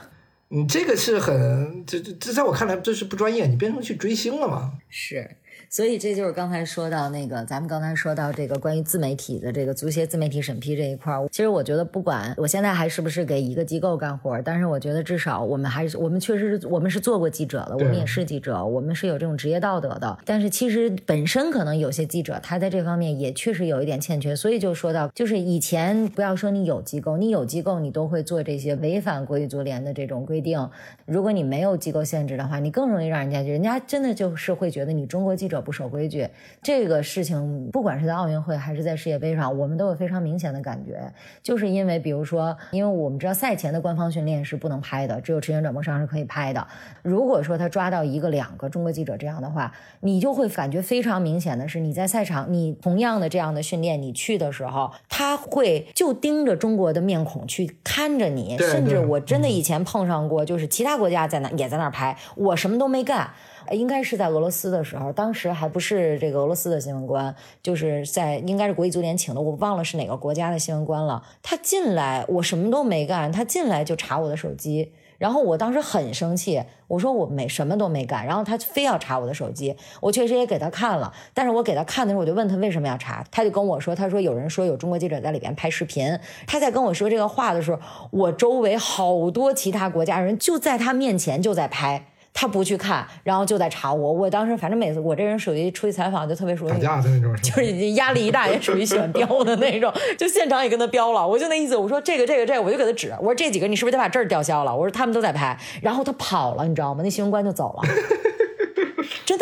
[0.48, 4.72] 你这个是很，这这这在我看来这是不专业，你变成去追星了嘛？
[4.88, 5.36] 是。
[5.72, 11.26] 所以这就是刚才说到那个，咱们刚才说到这个关于自媒体的这个足协自媒体审批这一块儿。
[11.28, 20.18] 其实我觉得，不管我现在还是不是给一个机构干活，但是我觉得至少我们还是我们确实是我们是做过记者的，我们也是记者，我们是有这种职业道德的。
[20.26, 24.36] 但是其实本身可能有些记者他在这方面也确实有一点欠缺。
[24.36, 30.68] 所以就说到，就是以前不要说你有机构，你有机构你都会做这些违反国际足联的这种规定。
[31.06, 36.28] 如果你没有机构限制的话，你更容易让人家人家真的就是会觉得你中国记者不守规矩。
[36.62, 41.00] 这个事情，不管是在奥运会还是在世界杯上，我们都有非常明显的感觉，
[41.42, 46.66] 就是因为，比如说，因为我们知道赛前的官方训练是不能拍的，只有直接转播上是可以拍的。
[47.02, 63.30] 如果说他抓到一个、两个中国记者这样的话，你就会感觉非常明显的是，你在赛场，你同样的这样的训练，你去的时候，他会就盯着中国的面孔去看着你，甚至我真的以前碰上过，就是其他国家在那也在那拍，我什么都没干。
[63.70, 71.22] 应该是在俄罗斯的时候，当时还不是这个俄罗斯的新闻官，就是在应该是国际足联请的，我忘了是哪个国家的新闻官了。
[71.42, 92.06] 他进来，我什么都没干，他进来就查我的手机，然后我当时很生气，我说我没什么都没干，然后他非要查我的手机，我确实也给他看了，但是我给他看的时候，我就问他为什么要查，他就跟我说，他说有人说有中国记者在里边拍视频，他在跟我说这个话的时候，我周围好多其他国家人就在他面前就在拍。
[92.34, 94.12] 他不去看，然后就在查我。
[94.12, 101.26] 我当时反正每次我这人属于出去采访就特别属于打架的那种，就是压力一大也属于喜欢飙的那种，就现场也跟他飙了。
[101.26, 104.74] 我就那意思，我说这个这个这个，我就给他指，我说这几个你是不是得把证儿吊销了？
[104.74, 107.02] 我说他们都在拍，然后他跑了，你知道吗？
[107.04, 107.88] 那新闻官就走了。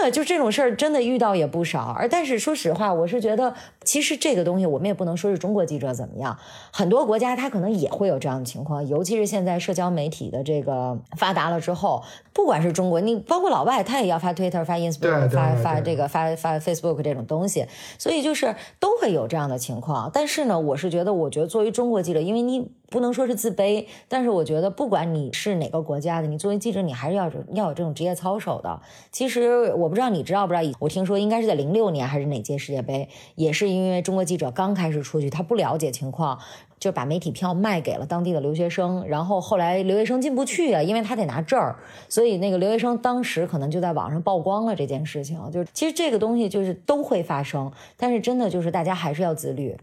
[0.00, 1.94] 真的就这种事儿，真的遇到也不少。
[1.94, 6.38] 而但是说实话，我是觉得，其实这个东西我们也不能说是中国记者怎么样，
[6.72, 8.88] 很多国家他可能也会有这样的情况。
[8.88, 17.66] 尤其是现在社交媒体的这个发达了之后，不管是中国，你包括老外，他也要发 Twitter、发 Instagram、发发这个发发 Facebook 这种东西，
[17.98, 20.10] 所以就是都会有这样的情况。
[20.14, 22.70] 但是呢，我是觉得，我觉得作为中国记者，因为你。
[22.90, 28.82] 不能说是自卑，但是我觉得不管你是哪个国家的，你作为记者，你还是要要有这种职业操守的。
[29.12, 36.38] 其实我不知道你知道不知道，我听说应该是在零六年还是哪届世界杯，也是因为中国记者刚开始出去，他不了解情况，
[36.80, 41.76] 就把媒体票卖给了当地的留学生，然后后来留学生进不去啊，因为他得拿证儿，
[42.08, 45.38] 所以那个留学生当时可能就在网上曝光了这件事情。
[45.52, 49.76] 就是其实这个东西就是都会发生，但是真的就是大家还是要自律。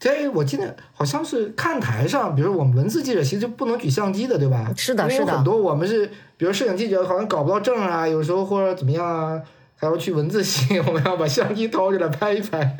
[0.00, 4.72] 这我记得好像是看台上，比如我们文字记者其实不能举相机的，对吧？
[4.74, 5.36] 是的，是的。
[5.36, 6.06] 很多我们是，
[6.38, 9.40] 比如摄影记者好像搞不到证啊，有时候或者怎么样啊。
[9.80, 12.76] 还要去文字席， 我们要把相机掏出来拍一拍。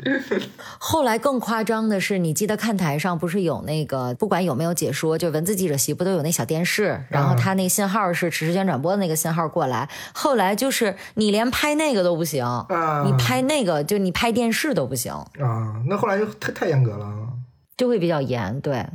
[0.77, 9.89] 后来更夸张的是，你记得看台上不是有那个，不管有没有解说，就文字记者席不都有那小电视，然后他那信号是实时间转播的那个信号过来。
[10.13, 12.45] 后来就是你连拍那个都不行，
[13.03, 15.81] 你拍那个就你拍电视都不行啊。
[15.87, 17.11] 那后来就太太严格了，
[17.75, 18.61] 就会比较严。
[18.61, 18.85] 对，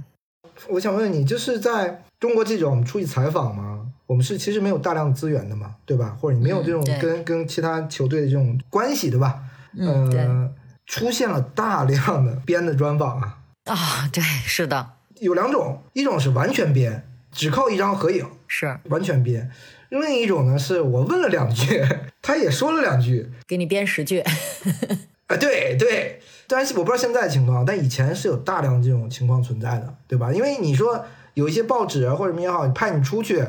[0.69, 3.88] 我想问你，就是在中国记者，我们出去采访吗？
[4.07, 6.16] 我们是其实没有大量资源的嘛，对吧？
[6.21, 9.40] 或者你没有这种跟跟其他球队的这种关系，对吧？
[9.77, 10.55] 嗯，
[10.87, 14.90] 出现了大量的编的专访啊啊，对，是的，
[15.21, 19.49] 有两种，一种是完全编，只靠一张合影，是完全编；
[19.90, 21.85] 另一种呢，是我问了两句，
[22.23, 24.21] 他也说了两句，给你编十句。
[24.21, 30.33] 啊，对对，但是我不知道现在的情况，但以前是有大量这种情况存在的，对吧？
[30.33, 33.45] 因为你说有一些报纸啊或者什么也好，派你出去。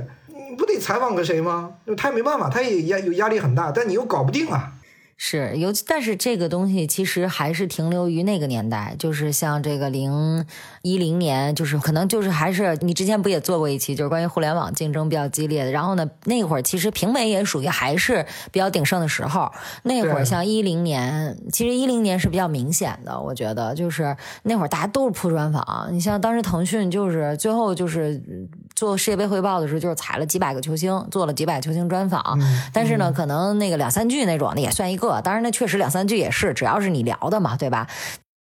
[0.55, 1.71] 不得采访个谁吗？
[1.97, 4.73] 他也没办法，他也压有压力很大，但你又搞不定啊。
[5.19, 10.45] 是，尤其但是这个东西其实还是停留于那个年代，就是像这个零
[10.83, 15.71] 一零年，就是可能就是还是你之前不也做过一期，就是关于互联网竞争比较激烈的。
[15.71, 19.51] 然后呢，那会儿其实平美也属于还是比较鼎盛的时候。
[19.81, 25.89] 那会儿像一零年，其实一零年是比较明显的，我觉得就是那会儿大家都是铺专访。
[25.91, 28.21] 你像当时腾讯就是最后就是
[28.77, 32.39] 做世界杯汇报的时候，就是采了几百个球星，做了几百球星专访。
[32.71, 35.19] 但是呢，可能那个两三句那种的也算一个。
[35.21, 37.87] 当然，那确实两三句也是，只要是你聊的嘛，对吧？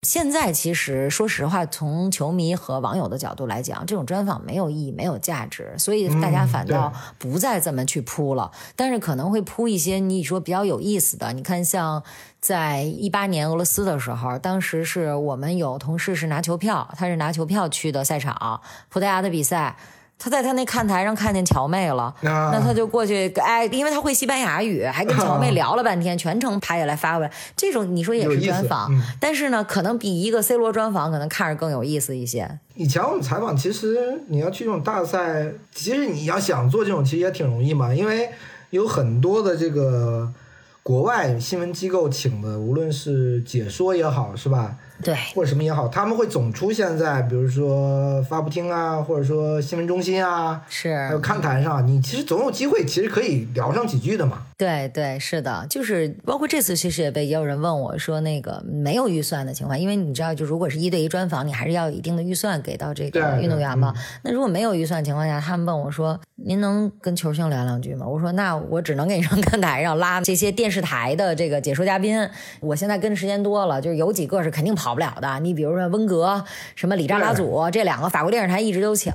[0.01, 8.49] 现在其实说实话，从球迷和网友的角度来讲，这种专访没有意义，没有价值，所以大家反倒不再这么去铺了。
[8.75, 11.31] 但是可能会铺一些你说比较有意思的。
[11.33, 12.01] 你看，像
[12.41, 18.59] 在一八年俄罗斯的时候，当时是我们有同事是拿球票，他是拿球票去的赛场，
[18.89, 19.77] 葡萄牙的比赛。
[20.23, 27.29] 他在他那看台上看见乔妹了，那他就过去，哎，因为他会西班牙语，还跟乔妹聊了半天，全程拍下来发过来。
[27.57, 32.49] 这种你说也是专访，但是呢，可能比一个 C 罗专访可能看着更有意思一些。
[32.75, 38.29] 以前我们采访，其实你要去这种大赛，其实你要想做这种，其实也挺容易嘛，因为
[38.69, 40.31] 有很多的这个
[40.83, 44.75] 国外新闻机构请的，无论是解说也好，是吧？
[45.01, 54.41] 对，或者什么也好，他们会总出现在，比如说发布厅啊，或者说新闻中心啊，是，还有看台上，你其实总有机会，其实可以聊上几句的嘛。
[54.63, 63.93] 对对，是的，就是包括这次其实也被，也有人问我说，那个没有预算的情况，因为你知道，就如果是一对一专访，你还是要有一定的预算给到这个运动员嘛。
[64.23, 68.07] 那如果没有预算情况下，他们问我说，您能跟球星聊两句吗？
[68.07, 72.25] 我说，那我只能给你上看台上拉这些电视台的这个解说嘉宾。
[72.61, 75.39] 我现在跟的时间多了，就是有几个是肯定跑不了的。
[75.41, 76.41] 你比如说温格，
[76.75, 79.11] 什么里扎拉祖，这两个法国电视台一直都请。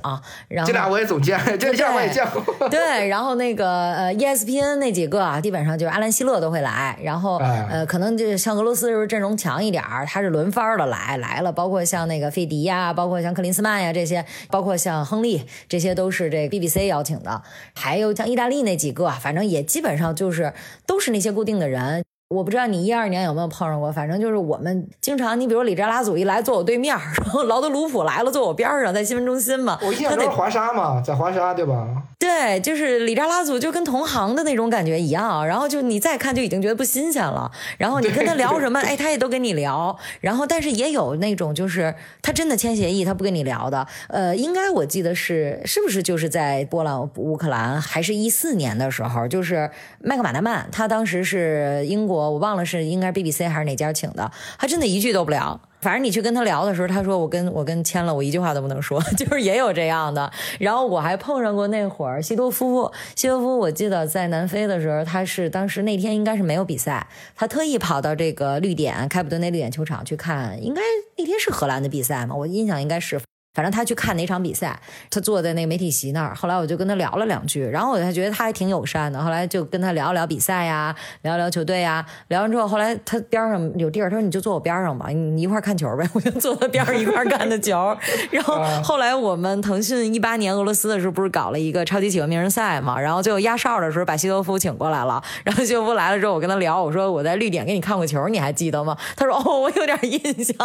[0.47, 2.69] 然后这俩我也总见， 这俩我也见过。
[2.69, 5.38] 对，然后那个呃 ESPN 那几个。
[5.39, 17.41] 基本上就是阿兰希勒都会来，然后呃，可能就是像俄罗斯是阵容强一点儿，他是轮番的来来了，包括像那个费迪呀，包括像克林斯曼呀这些，包括像亨利，这些都是这 BBC 邀请的，
[17.75, 20.53] 还有像意大利那几个，反正也基本上就是
[20.85, 22.03] 都是那些固定的人。
[22.29, 29.79] 我不知道你一二年有没有碰上过，反正就是我们经常，你比如李扎拉祖一来坐我对面，然后劳德鲁普来了坐我边上，在新闻中心嘛。
[29.81, 31.87] 我印象中华沙嘛，在华沙对吧？
[32.19, 37.49] 对，就是李扎拉祖就跟同行的那种感觉一样，然后就你再看就已经觉得不新鲜了。
[37.79, 39.97] 然后你跟他聊什么，哎，他也都跟你聊。
[40.21, 43.87] 然后但是也有那种就是他真的签协议，他不跟你聊的。
[44.07, 49.71] 呃，应该我记得是是不是就是在波兰乌克兰，还是一四年的时候，就是
[50.03, 52.18] 麦克马纳曼，他当时是英国。
[52.19, 55.59] 我我忘了是应该 BBC 还是哪家请的，他真的一句都不聊。
[55.81, 60.29] 反正你去跟他聊的时候，他说我跟我跟签了，我一句话都不能说， 就是也有这样的。
[60.59, 70.81] 然后我还碰上过那会儿西多夫，西多夫我记得在南非的时候，他是当时那天应该是没有比赛，他特意跑到这个绿点开普敦那绿点球场去看，应该
[71.17, 73.21] 那天是荷兰的比赛嘛，我印象应该是。
[73.53, 74.79] 反正他去看哪场比赛，
[75.09, 76.35] 他坐在那个媒体席那儿。
[76.35, 79.21] 后来我就跟他聊了两句，然后我才觉得他还挺友善的。
[79.21, 82.05] 后来就跟他聊聊比赛呀，聊聊球队呀。
[82.27, 86.07] 聊完之后，后来他边上有地儿，他说你就坐我边上吧，你一块看球呗。
[86.13, 87.95] 我就坐他边上一块看的球。
[88.29, 92.99] 然后后来我们腾讯一八年俄罗斯的时候不是搞了一个超级企鹅名人赛嘛？
[92.99, 95.21] 然后最后压哨的时候把西多夫请过来了。
[95.43, 98.95] 然后西多夫来了之后，我跟他聊，我说我在绿点给你看过球，你还记得吗？
[99.17, 100.55] 他说哦，我有点印象，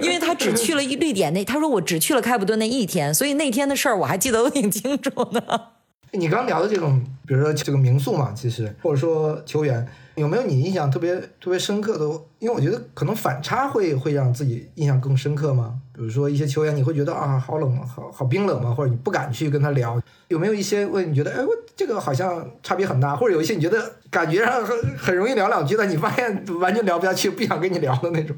[0.00, 2.20] 因为他只去了一绿点那，他说我只去去了。
[2.20, 5.68] 开普敦那一天，所以那天的事儿我还记得都挺清楚的。
[6.12, 9.86] 你刚聊的这种，比如说这个民宿嘛，其实或者说球员，
[10.16, 12.04] 有没有你印象特别特别深刻的？
[12.40, 15.74] 因为我觉得可能反差会会让自己印象更深刻吗。
[15.94, 20.02] 比如说一些球员，你会觉得啊，好冷，好好冰冷吗，或者你不敢去跟他聊。
[20.26, 28.36] 有没有一些问你觉得，哎，我这个好像差别很大，或者有一些你觉得感觉上很很容易聊两句的，你发现完全聊不下去，不想跟你聊的那种。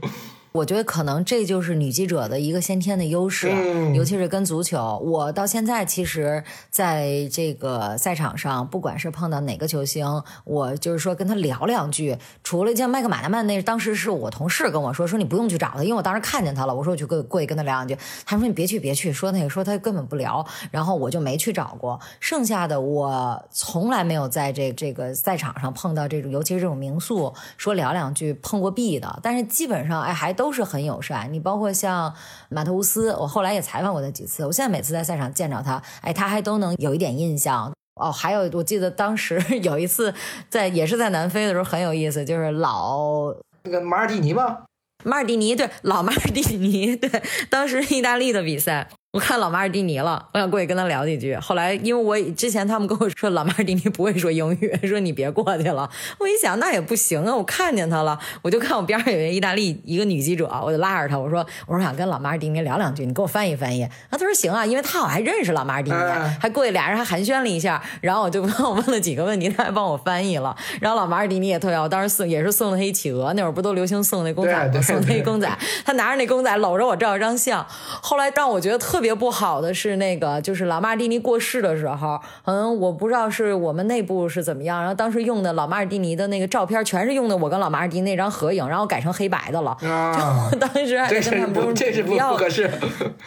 [0.52, 3.48] 我觉得可能这就是女记者的一个先天的优势，
[3.94, 4.98] 尤其是跟足球。
[4.98, 10.06] 我到现在其实在这个赛场上，不管是碰到哪个球星，
[10.44, 12.18] 我就是说跟他聊两句。
[12.44, 16.74] 除了像麦克马纳曼那，当时是我同事跟我说，说你不用去找他，因为我当时看见他了。
[16.74, 17.96] 我说我去过过去跟他聊两句，
[18.26, 20.46] 他说你别去别去，说那个说他根本不聊。
[20.70, 21.98] 然后我就没去找过。
[22.20, 29.18] 剩下的我从来没有在这这个赛场上碰到这种，尤其是这种名宿说聊两句碰过壁的。
[29.22, 30.30] 但是基本上哎还。
[30.41, 32.12] 都是很友善，你包括像
[32.48, 34.46] 马特乌斯，我后来也采访过他几次。
[34.46, 37.70] 我现在每次在赛场见着他，哎，他还都能有一点印象。
[38.00, 40.14] 哦，还有我记得当时 有一次
[40.48, 43.34] 在也是在南非的时候很有意思，就是老
[43.64, 44.64] 那个马尔蒂尼吧？
[45.04, 48.88] 马尔蒂尼对，老马尔蒂尼对，当时意大利的比赛。
[49.12, 51.36] 我看老马尔蒂尼了，我想过去跟他聊几句。
[51.36, 55.86] 后来因为我之前他们跟我说老马尔蒂尼不会说英语，说你别过去了。
[56.18, 63.82] 我一想那也不行啊，我看见他了，我就看我边上有一个意大利一个女记者，我就拉着他，我说我说想跟老马尔蒂尼聊两句，你给我翻译翻译。
[63.82, 65.96] 啊，他说行啊，因为他好像还认识老马尔蒂尼，
[66.40, 67.82] 还过去俩人还寒暄了一下。
[68.00, 70.56] 然后我就帮 我问了几个问题，他还帮我翻译了。
[70.80, 74.80] 然后老马尔蒂尼也特别，我当时送也是送了他一企鹅，那会儿不都流行送那公仔吗？
[74.80, 75.46] 送那公仔，
[75.84, 77.66] 他拿着那公仔搂着我照了张相。
[78.00, 89.76] 后来让我觉得特别不好的是那个，就是老马尔蒂尼过世的时候，嗯，我不知道是我们内部是怎么样，然后当时用的老马尔蒂尼的那个照片，全是用的我跟老马尔蒂尼那张合影，然后改成黑白的了。
[89.82, 92.70] 啊，当时还跟他们说这是不不合适。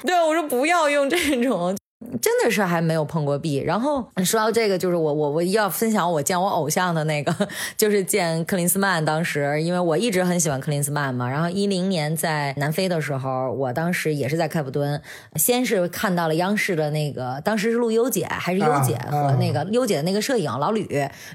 [0.04, 1.76] 对，我说不要用这种。
[2.22, 3.58] 真的是还没有碰过壁。
[3.58, 7.34] 然后说到这个，就是我我我要分享我见我偶像的那个，
[7.78, 9.04] 就是见克林斯曼。
[9.04, 15.02] 当时因为我一直很喜欢克林斯曼嘛，然后一零年在南非的时候，我当时也是在开普敦，
[15.36, 20.88] 先是看到了央视的那个，当时是陆优姐还是优姐和那个优姐的那个摄影老吕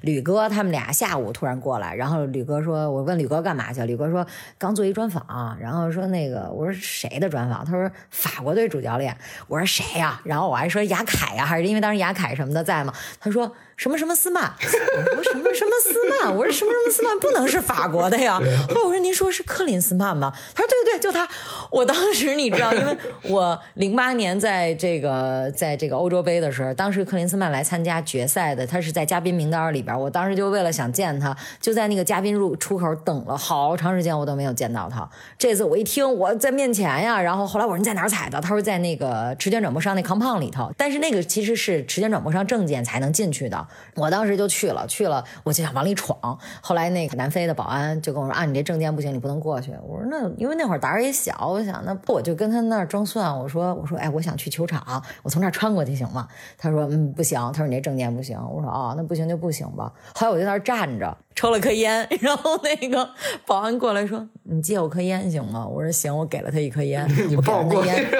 [0.02, 3.80] 吕哥他们俩下午突然过来，然后吕哥说，我问吕哥干嘛去？
[3.84, 4.26] 吕哥说
[4.58, 7.64] 刚做一专访，然后说那个我说谁的专访？
[7.64, 9.16] 他说法国队主教练。
[9.48, 10.20] 我说谁呀？
[10.24, 12.94] 然后我还说雅凯呀，还是因为当时雅凯什么的在嘛？
[13.18, 13.54] 他说。
[13.80, 14.42] 什么什么斯曼？
[14.60, 16.36] 我说什么什么斯曼？
[16.36, 18.34] 我说什么什么斯曼不能是法国的呀？
[18.68, 20.30] 后来我说您说是克林斯曼吗？
[20.54, 21.26] 他说对对对，就他。
[21.70, 29.98] 我当时你知道，因为我零八年在这个在这个欧洲杯的时候，当时克林斯曼来参加决赛的，他是在嘉宾名单里边。
[29.98, 35.08] 我当时就为了想见他，就在那个嘉宾入出口等了好长时间，我都没有见到他。
[35.38, 38.38] 这次我一听我在面前呀，然后后来我说你在哪儿踩的？
[38.42, 43.66] 他说在那个持剑转播商那康胖里头，但是那个其实是持剑转播商证件才能进去的。
[43.96, 46.38] 我当时就去了，去了我就想往里闯。
[46.60, 53.36] 后来那个南非的保安就跟我说：“啊，你这证件不行，你不能过去。”我说：“那因为那会儿胆儿也小，我想那不我就跟他那儿装蒜。
[53.38, 56.28] 我说：我说哎，我想去球场，我从这儿穿过去行吗？
[56.58, 57.38] 他说：嗯，不行。
[57.52, 58.38] 他说你这证件不行。
[58.50, 59.92] 我说：哦，那不行就不行吧。
[60.14, 63.08] 后来我就在那儿站着。”抽了颗烟， 然后那个
[63.46, 67.02] 保安过来说：“你借我颗烟行吗？”我说：“行。”我给了他一颗烟，
[67.34, 68.10] 我给了他烟。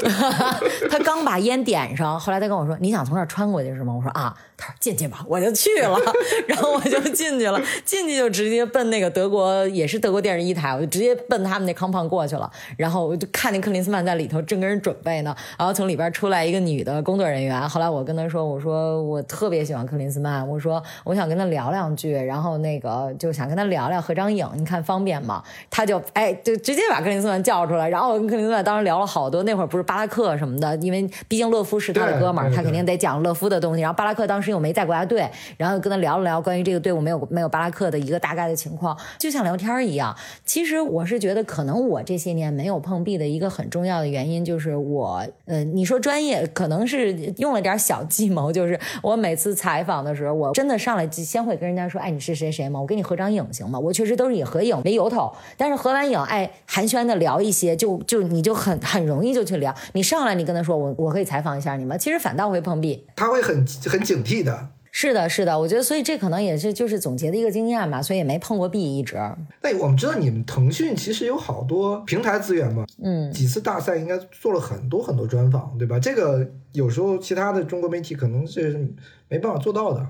[0.88, 5.98] 他刚把烟点上，后来他跟我说：“你想从这儿穿过去是吗？”我说：“啊。”他说：“进去吧。”我就去了，
[6.46, 12.50] 然后我就进去了，进去就直接奔那个德国，也是德国电视一台，我就直接奔他们那康胖过去了。
[12.76, 17.68] 然后我就看见克林斯曼在里头正跟人准备呢，然后从里边出来一个女的工作人员。
[17.68, 22.54] 后来我跟他说：“我说我特别喜欢克林斯曼，我说我想跟他聊两句。”然后。
[22.64, 25.42] 那个就想跟他聊聊合张影，你看方便吗？
[25.70, 29.42] 他就哎，就直接把克林斯曼叫出来，然后我跟克林斯曼当时聊了好多。
[29.42, 33.82] 那会儿不是巴拉克什么的，因为毕竟勒夫是他的哥们儿，他肯定得讲勒夫的东西。
[33.82, 40.14] 然后巴拉克当时又没在国家队，然后跟他聊了聊关于这个队伍没有没有巴拉克的一个大概的情况，就像聊天一样。
[40.44, 52.44] 其实我是觉得，可能我这些年没有碰壁的一个很重要的原因，就是我呃，你说专业，可能是用了点小计谋，就是我每次采访的时候，我真的上来先会跟人家说，哎，你是谁？
[52.44, 52.78] 谁谁吗？
[52.78, 53.78] 我给你合张影行吗？
[53.78, 59.74] 我确实都是以合影为由头，但是合完影，哎，寒暄的聊一些，就就你就很很容易就去聊。
[59.94, 61.96] 你上来你跟他说，我我可以采访一下你吗？
[61.96, 64.63] 其实反倒会碰壁，他会很很警惕的。
[64.96, 69.16] 是的，是的，我觉得，所以这可能也是就是总结的一个经验吧，所以也没碰过壁一直。
[69.60, 75.98] 那我们知道你们腾讯其实有好多平台资源嘛，嗯，几次大赛应该做了很多很多专访，对吧？
[75.98, 78.88] 这个有时候其他的中国媒体可能是
[79.28, 80.06] 没办法做到的。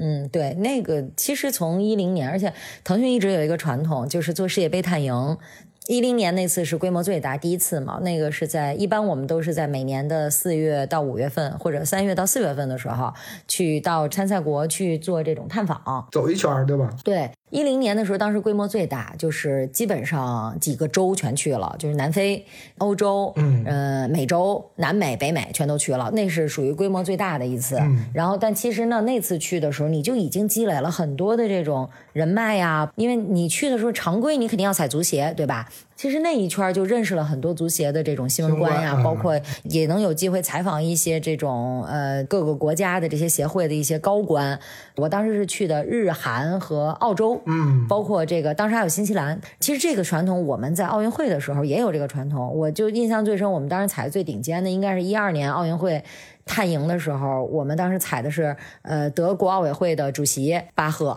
[0.00, 5.36] 嗯，对，那个其实从一零年，而且腾讯一直有一个传统，就是做世界杯探营。
[5.88, 13.10] 一零年那次是规模最大，第一次嘛，那个是在一般我们都是在每年的四月到五月份，或者三月到四月份的时候，
[13.48, 16.94] 去到参赛国去做这种探访，走一圈，对吧？
[17.02, 17.30] 对。
[17.50, 22.44] 一零年的时候，当时规模最大，就是基本上几个州全去了，就是南非、
[22.78, 27.80] 欧洲、嗯呃美洲、南美、北美全都去了，那是属于规模最大的一次。
[28.12, 35.68] 然后，但其实呢，那次去的时候，你就已经积累了很多的这种人脉呀，因为你去的时候常规你肯定要踩足协，对吧？
[35.98, 44.56] 其实那一圈就认识了很多足协的这种新闻官呀，包括也能有机会采访一些这种呃各个国家的这些协会的一些高官。
[44.94, 49.40] 我当时是去的日韩和澳洲，嗯，包括这个当时还有新西兰。
[49.58, 56.04] 其实这个传统我们在奥运会的时候也有这个传统，我就印象最深，我们当时踩的最顶尖的应该是一二年奥运会。
[56.48, 61.16] 探营的时候，我们当时采的是呃德国奥委会的主席巴赫，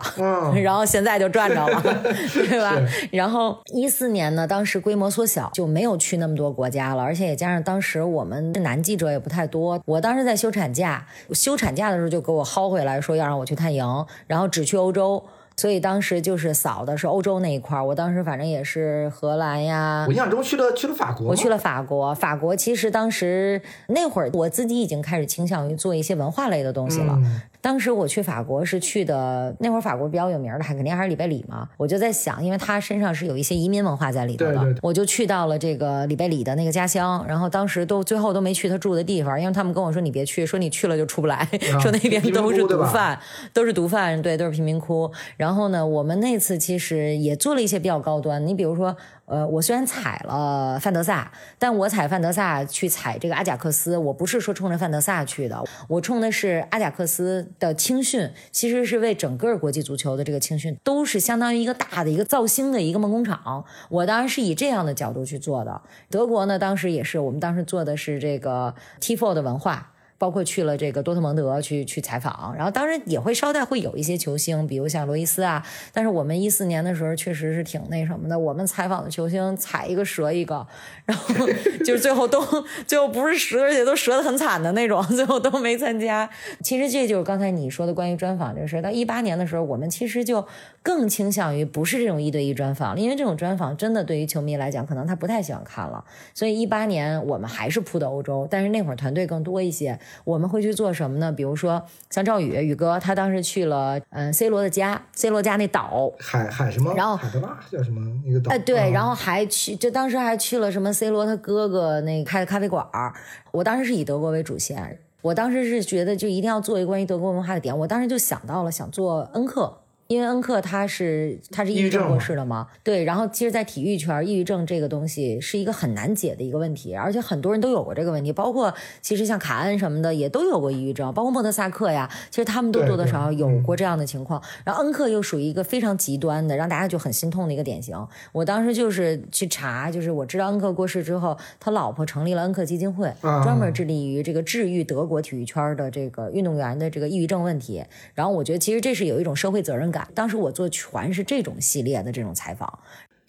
[0.62, 1.82] 然后现在就赚着了，
[2.48, 2.78] 对吧？
[3.10, 9.82] 然后一四年呢，当时规模缩小，就没有去那么多国家了，而且也加上当时我们男记者也不太多。
[9.86, 15.24] 我当时在休产假，休产假的时候就给我薅回来说要让我去探营，然后只去欧洲。
[15.56, 20.04] 所以当时就是扫的是欧洲那一块儿，我当时反正也是荷兰呀。
[20.06, 21.28] 我印象中去了去了法国。
[21.28, 27.18] 我去了法国，法国其实当时那会儿我自己已经开始倾向于做一些文化类的东西了。
[27.62, 31.68] 当时我去法国是去的，那会儿法国比较有名的还肯定还是里贝里嘛。
[31.76, 37.24] 我就在想，因为他身上是有一些移民文化在里头的，我就去到了这个里贝里的那个家乡。
[37.28, 41.48] 然后当时都最后都没去他住的地方，因为他们跟我说你别去，说你去了就出不来，
[41.80, 43.16] 说那边都是毒贩，
[43.54, 45.08] 都是毒贩，对，都是贫民窟。
[45.36, 48.96] 然后呢，我们那次其实也做了一些比较高端，你比如说。
[49.32, 63.64] 呃，我虽然踩了范德萨，但我踩范德萨去踩这个阿贾克斯，我不是说冲着范德萨去的，我冲的是阿贾克斯的青训，其实是为整个国际足球的这个青训，都是相当于一个大的一个造星的一个梦工厂。
[63.88, 65.80] 我当然是以这样的角度去做的。
[66.10, 69.91] 德国呢，当时也是，我们当时做的是这个 T4 的文化。
[70.22, 75.66] 包括去了这个多特蒙德去去采访，然后当然也会捎带会有一些球星，比如像罗伊斯啊。
[75.92, 80.64] 但是我们一四年的时候确实是挺那什么的，我们采访的球星踩一个折一个，
[81.04, 81.34] 然后
[81.84, 82.40] 就是最后都
[82.86, 86.30] 最后不是折，而且都折得很惨的那种，最后都没参加。
[86.62, 88.82] 其实这就是刚才你说的关于专访这个事儿。
[88.82, 90.46] 到一八年的时候，我们其实就
[90.84, 96.04] 更倾向于不是这种一对一专访，因为这种专访真的对于球迷来讲，可能他不太喜欢看了。
[96.32, 99.98] 所以一八年我们还是扑的欧洲，但是那会儿团队更多一些。
[100.24, 101.32] 我们会去做什么呢？
[101.32, 106.94] 比如说像赵宇宇哥，他当时去了嗯 C 罗的家，C 罗家那岛海海什么？
[106.94, 108.50] 然后海德拉叫什么一个岛？
[108.50, 113.12] 哎，对，啊然后还去，就当时还去了什么 C 罗他哥哥那开的咖啡馆儿。
[113.50, 119.81] 我当时是以德国为主线，我当时是觉得就一定要做一个关于德国文化的点，我当时就想到了想做恩克。
[120.08, 134.42] 因为恩克他是他是抑郁症过世的嘛，对，然后其实，在体育圈，抑郁症这个东西是一个很难解的一个问题，而且很多人都有过这个问题，包括其实像卡恩什么的也都有过抑郁症，包括莫特萨克呀，其实他们都多多少少有过这样的情况。
[134.64, 137.96] 然后恩克又属于一个非常极端的，让大家就很心痛的一个典型。
[138.32, 147.82] 我当时就是去查，就是我知道恩克过世之后，他老婆成立了恩克基金会，啊专门致力于这个治愈德国体育圈的这个运动员的这个抑郁症问题。
[148.14, 152.78] 然后我觉得其实这是有一种社会责任当时我做全是这种系列的这种采访。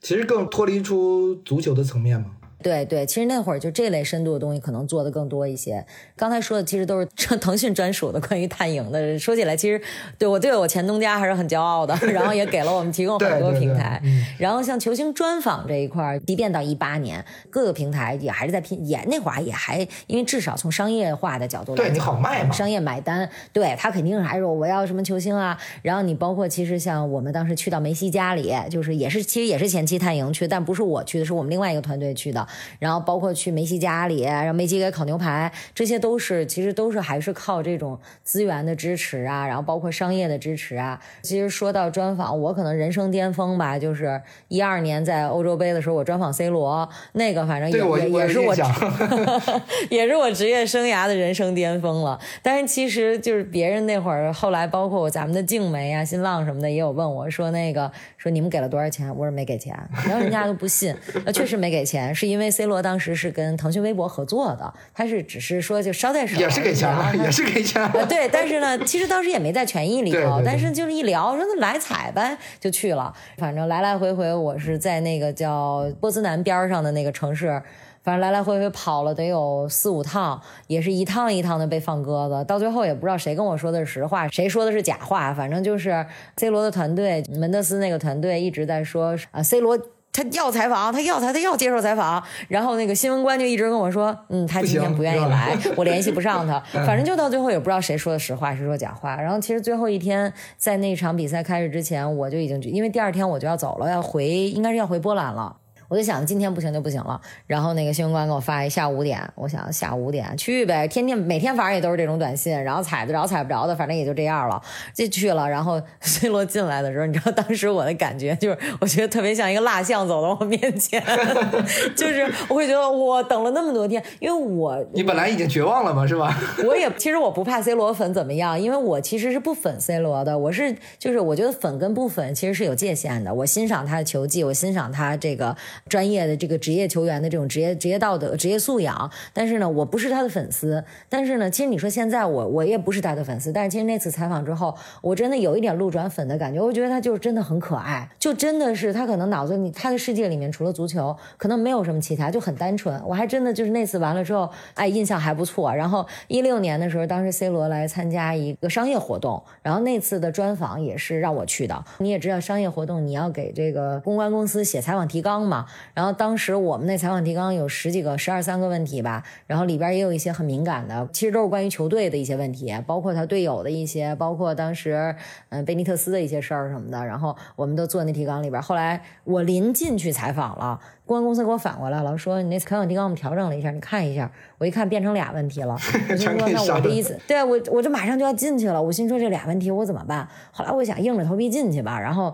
[0.02, 2.32] 其实更脱离出足球的层面嘛。
[2.64, 5.86] 对对，其实那会儿就这类深度的东西可能做的更多一些。
[6.16, 7.06] 刚才说的其实都是
[7.38, 9.20] 腾讯专属的关于探营的。
[9.20, 9.80] 说起来，其实
[10.18, 14.02] 对我对我前东家还是很骄傲的，然后也给了我们提供很多对对对平台。
[14.04, 25.58] 嗯然后像球星专访这一块，即便到一八年，各个平台也还是在拼，也那会儿也还因为至少从商业化的角度来讲，对你好卖嘛商业买单，对他肯定是还是我要什么球星啊。
[25.82, 32.46] 然后你包括其实像我们当时去到梅西家里，就是也是其实也是前期探营去，但不是我去的，是我们另外一个团队去的。
[32.80, 41.00] 然后包括去梅西家里，让梅西给烤牛排，这些都是其实都是还是靠这种资源的支持啊，然后包括商业的支持啊。
[41.22, 48.92] 其实说到专访，我可能人生巅峰吧，就是一二年在欧洲杯的时候，我专访 C 罗，那个反正也也也是我有印象
[49.90, 52.20] 也是我职业生涯的人生巅峰了。
[52.42, 59.10] 但是其实就是别人那会儿，后来包括咱们的静梅啊、新浪什么的，也有问我说那个说你们给了多少钱？
[59.16, 59.78] 我说没给钱，
[60.08, 60.96] 然后人家都不信，
[61.26, 66.90] 那确实没给钱，是因为 C 罗当时是跟腾讯微博合作的，他是只是说就捎带手，也是给钱
[67.22, 67.90] 也是给钱。
[68.08, 73.14] 对，但是呢，其实当时也没在权益里头，对对对但是就是一聊说那来踩呗，就去了。
[73.38, 77.62] 反正来来回回，我是在那个叫波兹南边上的那个城市。
[78.04, 85.34] 反正来来回回跑了得有四五趟，也是一趟一趟的被放鸽子，到最后也不知道谁跟我说的是实话，谁说的是假话。
[85.34, 89.80] 反正就是 C 罗的团队，门德斯那个团队一直在说啊，C 罗
[90.14, 92.24] 他要采访，他要采，他要接受采访。
[92.48, 96.60] 然后那个新闻官就一直跟我说，嗯，他今天不愿意来，我联系不上他。
[96.86, 99.20] 反正就到最后也不知道谁说的实话，谁说假话。
[99.20, 105.58] 然后其实最后一天在那场比赛开始之前，我就已经因为第二天我就要走了，要回应该是要回波兰了。
[105.94, 114.60] 我就想今天不行就不行了，然后那个新闻官给我发一下午五点，我想下午五点去呗，天天每天反正也都是这种短信，然后踩得着踩不着的，反正也就这样了，
[114.92, 115.48] 就去了。
[115.48, 121.00] 然后 C 罗进来的时候，你知道当时我的感觉就是，我觉得特别像一个蜡像走到我面前，
[121.96, 126.36] 就是我会觉得我等了那么多天，因为我你本来已经绝望了嘛，是吧？
[126.66, 130.36] 我也其实我不怕 C 罗粉怎么样，因为我其实是不粉 C 罗的。
[130.36, 133.32] 我是就是我觉得粉跟不粉其实是有界限的。
[133.32, 135.56] 我欣赏他的球技，我欣赏他这个
[135.90, 139.10] 专业的这个职业球员的这种职业职业道德、职业素养。
[139.34, 140.84] 但是呢，我不是他的粉丝。
[141.10, 143.52] 但是呢，其实你说现在我我也不是他的粉丝。
[143.52, 146.62] 但是其实那次采访之后，我真的有一点路转粉的感觉。
[146.62, 153.02] 我觉得他就是真的很可爱，就真的是他可能脑子里他的世界里面除了足球，可能没有什么其他，就很单纯。
[153.06, 155.74] 我还真的就是那次完了之后，哎，印象还不错。
[155.74, 161.84] 然后一六年的时候，当时 C 罗来参加一个商业活动，然后那次的专访也是让我去的。
[162.00, 165.63] 你也知道，商业活动你要给这个公关公司写采访提纲嘛。
[165.94, 175.16] 然后当时我们那采访提纲有十几个、十二三个问题吧，然后里边也有一些很敏感的，其实都是关于球队的一些问题，包括他队友的一些，包括当时
[175.50, 177.06] 嗯贝尼特斯的一些事儿什么的。
[177.06, 178.62] 然后我们都做那提纲里边。
[178.62, 180.80] 后来我临进去采访了。
[181.06, 184.32] 公关公司给我反过来了，说你那采访提纲我们调整了一下，你看一下。
[184.58, 185.74] 我一看变成俩问题了，
[186.10, 190.26] 我心说那我这意思，对我我这马上就要进去了，我心说这俩问题我怎么办？
[190.54, 192.34] 后来我想硬着头皮进去吧，然后。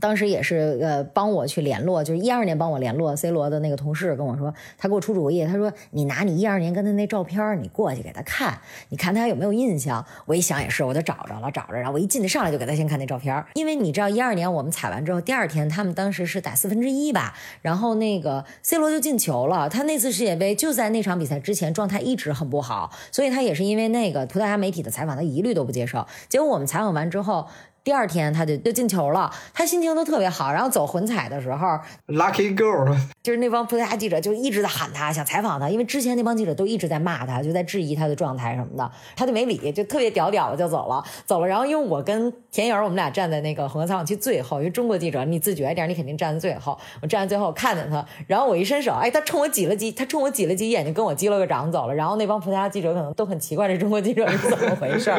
[0.00, 8.58] 当时也是呃帮我去联络，就是一二年帮我联络 C 罗的那个同事跟我说，他给我出主意，他说你拿你一二年跟他那照片，你过去给他看，
[8.90, 10.04] 你看他有没有印象。
[10.26, 26.06] 我一想也是，我就找着了，找着，然后我一进去上来就给他先看那照片，因为你知道一二年我们采完之后，第二天他们当时是打四分之一吧，然后那个 C 罗就进球了，他那次世界杯就在那场比赛之前状态一直很不好，所以他也是因为那个葡萄牙媒体的采访，他一律都不接受。
[26.28, 27.46] 结果我们采访完之后。
[27.86, 30.50] 第二天他就就进球了，他心情都特别好。
[30.50, 31.68] 然后走混彩的时候
[32.08, 38.08] ，Lucky Girl，就是那帮葡萄牙记者就一直在喊他，想采访他，因为之前那帮记者都一直在骂他，就在质疑他。
[38.08, 39.24] 的状态什么的，他。
[39.24, 41.46] 就没理，就特别屌屌的就走了，走了。
[41.46, 46.76] 然后因为我跟田颖我们俩站在那个混合采访区最后，因为中国记者你自觉一点，你肯定站在最后。
[47.02, 49.20] 我站在最后看见他，然后我一伸手，哎，他。
[49.20, 50.04] 冲我挤了挤，他。
[50.06, 51.94] 冲我挤了挤眼睛，跟我击了个掌走了。
[51.94, 55.12] 然后那帮葡萄牙记者可能都很奇怪，这中国记者是怎么回事？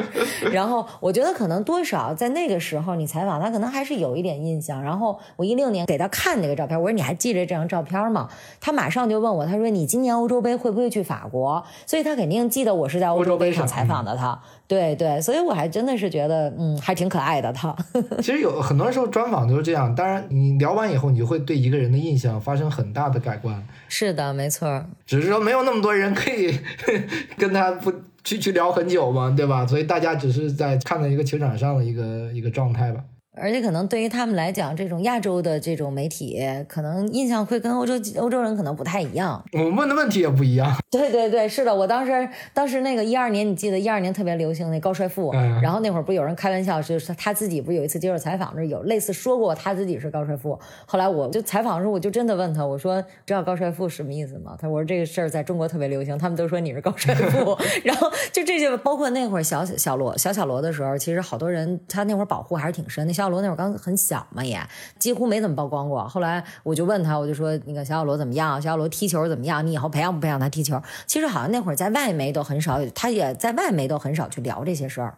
[0.52, 2.57] 然后我觉得可能多少在那个。
[2.60, 4.82] 时候你采访他，可能还是有一点印象。
[4.82, 8.30] 然后我一六年给他看那个照片，我说你还记着这张照片吗？
[8.60, 11.64] 他马上就问我，他说你今年欧洲杯会不会去法国？
[11.86, 14.40] 所以他肯定记得我是在欧洲杯上采访的他。
[14.68, 17.76] 对对，所以我还真的是觉得，嗯，还挺可爱的他。
[18.20, 23.66] 其实有很多时候专访都是这样，当然你聊完以后，你就会对一个人的印象发生很大的改观。
[23.88, 24.86] 是的，没错。
[25.06, 26.60] 只是说没有那么多人可以
[27.38, 27.94] 跟他不。
[28.24, 29.66] 去去聊很久嘛，对吧？
[29.66, 33.02] 所以大家只是在看到一个球场上的一个一个状态吧。
[33.40, 39.44] 而且可能对于他们来讲，这种亚洲的这种媒体，可能印象会跟欧洲欧洲人可能不太一样。
[39.54, 40.76] 我们问的问题也不一样。
[40.90, 41.74] 对对对，是的。
[41.74, 45.32] 我当时当时那个一二年，你记得一二年特别流行那高帅富，
[45.62, 50.58] 然后那会儿不有人开玩笑，就是他自己不是有一次接受采访时有类似说过他自己是高帅富。
[50.86, 54.56] 后来我就采访的时候，我就真的问他，我说知道高帅富什么意思吗？
[54.60, 57.58] 他说我说这个事儿在中国特别流行，他们都说你是高帅富。
[57.84, 63.08] 然后就这些，包括那会儿小小罗小小罗的时候，其实好多人他那会儿保护还是挺深。
[63.08, 64.58] 的小小罗那会儿刚很小嘛，也
[64.98, 66.08] 几乎没怎么曝光过。
[66.08, 68.62] 后来我就问他，我就说那个小小罗怎么样？
[68.62, 69.66] 小小罗踢球怎么样？
[69.68, 70.82] 你以后培养不培养他踢球？
[71.06, 75.18] 其实好像那会儿在外媒都很少，他也在外媒都很少去聊这些事儿。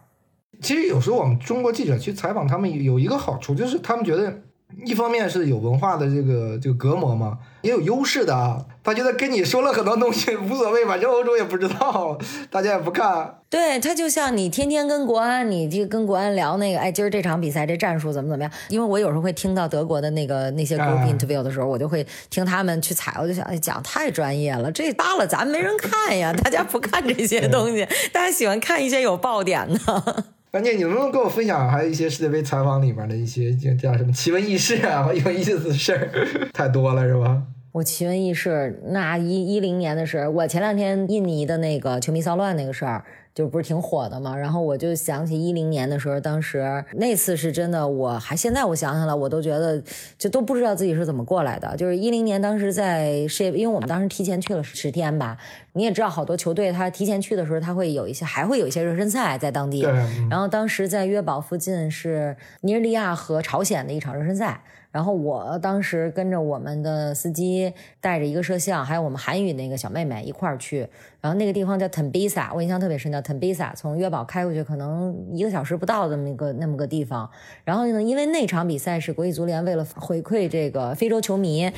[0.60, 4.40] 其实有时候我们中国记者去采访他们，有一个好处就是他们觉得。
[4.84, 8.64] 一方面是有文化的这个这个隔膜嘛，也有优势的啊。
[8.82, 12.18] 他觉得跟你说了很多东西无所谓，反正欧洲也不知道，
[12.50, 13.36] 大家也不看。
[13.50, 18.50] 对他就像你天天跟国安，你就跟国安聊那个，哎，今儿这场比赛这战术怎么怎么样？
[18.68, 30.24] 因为我有时候会听到德国的那个那些 group interview 的时候，我就会听他们去采，我就想，哎，讲太专业了，这扒了咱没人看呀，大家不看这些东西，大家喜欢看一些有爆点的。
[30.52, 36.10] 关键你能不能跟我分享，还有一些世界杯采访里面的一些叫什么奇闻异事啊，有意思的事儿，
[36.52, 37.40] 太多了是吧？
[37.70, 43.04] 我奇闻异事，那一一零年的事，我前两天印尼的那个球迷骚乱那个事儿。
[43.34, 49.82] 就不是挺火的嘛，然后我就想起一零年的时候，当时那次是真的，我还现在我想想了，我都觉得
[50.18, 51.76] 就都不知道自己是怎么过来的。
[51.76, 55.38] 就是一零年当时在世界，因为我们当时提前去了十天吧，
[55.74, 59.80] 你也知道，好多球队他提前去的时候，他会有一些还会有一些热身赛在当地。
[60.28, 64.62] 然后当时在约堡附近是尼日利亚和朝鲜的一场热身赛。
[64.90, 70.88] 然后我当时跟着我们的司机，带着一个摄像，还有我们韩语那个小妹妹一块儿去。
[71.20, 77.30] 然后那个地方叫 Tembisa，我印象特别深，叫 Tembisa，从约堡开过去可能一个小时不到的那个那么个地方。
[77.64, 81.70] 然后呢，因为那场比赛是国际足联为了回馈这个非洲球迷，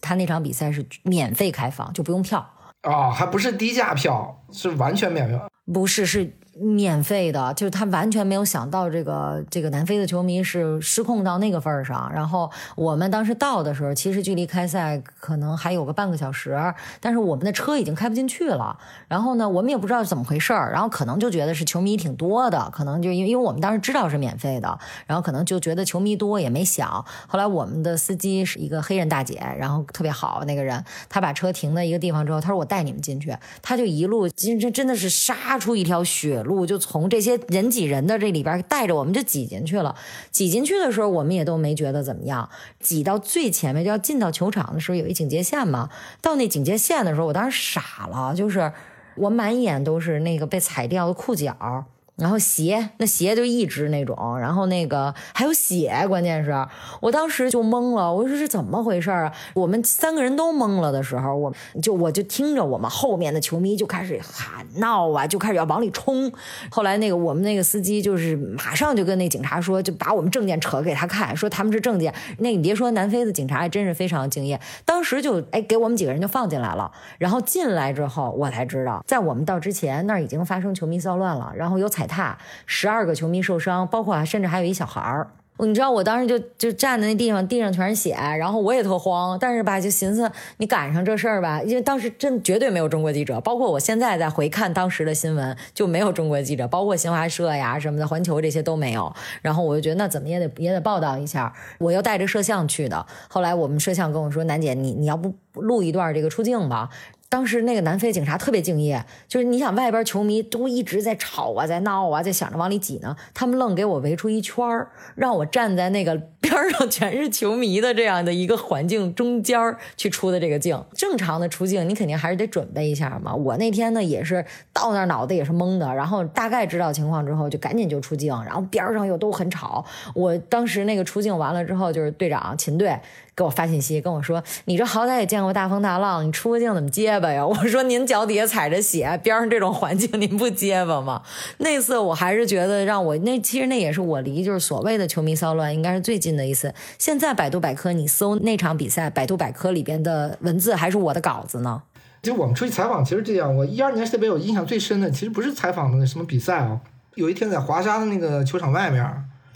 [0.00, 2.48] 他那场比赛是免费开放，就不用票。
[2.84, 5.38] 哦，还不是低价票，是完全免费。
[5.72, 6.32] 不是，是。
[6.60, 12.10] 免费的，就是他完全没有想到这个这个南非的球迷是失控到那个份儿上。
[12.14, 16.60] 然后我们当时到的时候，其实距离开赛可能还有个半个小时，
[17.00, 18.78] 但是我们的车已经开不进去了。
[19.08, 27.02] 然后呢，我们也不知道怎么回事儿，然后可能就觉得是球迷挺多的，可能就因为因为我们当时知道是免费的，然后可能就觉得球迷多也没想。
[27.26, 36.49] 后来我们的司机是一个黑人大姐，然后特别好那个人，他把车停在一个地方之后，他说我带你们进去，他就一路真真真的是杀出一条血路。
[36.50, 39.94] 路就从这些人挤人的这里边带着我们就挤进去了，
[40.30, 42.48] 挤进去的时候我们也都没觉得怎么样。
[42.80, 45.88] 挤到最前面就要进到球场的时候，有一警戒线嘛。
[46.20, 48.72] 到那警戒线的时候，我当时傻了，就是
[49.14, 51.84] 我满眼都是那个被踩掉的裤脚。
[52.20, 56.54] 然后鞋，那鞋就一只那种，然后那个还有血，关键是
[57.00, 59.32] 我当时就懵了，我说是怎么回事啊？
[59.54, 61.50] 我们三个人都懵了的时候，我
[61.82, 66.30] 就我就听着我们后面的球迷就开始喊闹啊，就开始要往里冲。
[66.70, 72.14] 后来那个我们那个司机就是马上就跟那警察说，就把我们证件扯给他看，说他们是证件。
[72.40, 76.92] 那你别说南非的警察还真是非常敬业，当时就哎给我们几个人就放进来了。
[77.16, 82.09] 然后进来之后，我才知道，在我们到之前那儿已经发生球迷骚乱了，然后有踩。
[82.10, 82.36] 踏
[82.66, 85.28] 十二个球迷受伤，包括甚至还有一小孩儿。
[85.62, 99.14] 你知道我当时就就站在那地方，地上全是血，然后我也特慌，但是吧，就寻思你赶上这事儿吧，因为当时真绝对没有中国记者，包括我现在在回看当时的新闻，就没有中国记者，包括新华社呀什么的，环球这些都没有。
[99.42, 103.04] 然后我就觉得那怎么也得也得报道一下，我又带着摄像去的。
[103.28, 106.88] 后来我们摄像跟我说，楠姐，你你要不录一段这个出镜吧？
[107.30, 120.84] 当时那个南非警察特别敬业，就是你想外边球迷都一直在吵啊，在闹啊，在想着往里挤呢，他们愣给我围出一圈儿，让我站在那个边上全是球迷的这样的一个环境中间去出的这个镜。
[120.92, 123.32] 正常的出镜你肯定还是得准备一下嘛。
[123.32, 129.84] 我那天呢也是到那儿脑袋也是懵的，然后大概知道情况之后就赶紧就出镜，然后边上又都很吵。
[130.16, 132.98] 我当时那个出镜完了之后，就是队长秦队。
[133.36, 141.22] 给我发信息跟我说：“你这好歹也见过大风大浪，你出个镜怎么结巴呀？” 我说：“您脚底下踩着血，边上这种环境，您不结巴吗？”
[141.58, 146.74] 那次我还是觉得让我那其实那也是我离就是所谓的球迷骚乱应该是最近的一次。
[146.98, 151.82] 现在百度百科你搜那场比赛，百度百科里边的文字还是我的稿子呢。
[152.22, 153.56] 就我们出去采访，其实这样。
[153.56, 156.80] 我一二年世界杯，我印象最深的其实不是采访的什么比赛啊。
[157.14, 159.02] 有一天在华沙的那个球场外面。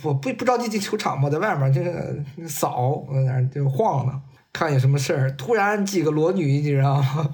[0.04, 4.12] 我不不着急进球场嘛，在外面就是扫，我在那就晃呢，
[4.52, 5.30] 看有什么事儿。
[5.32, 7.30] 突然几个裸女，你知道吗？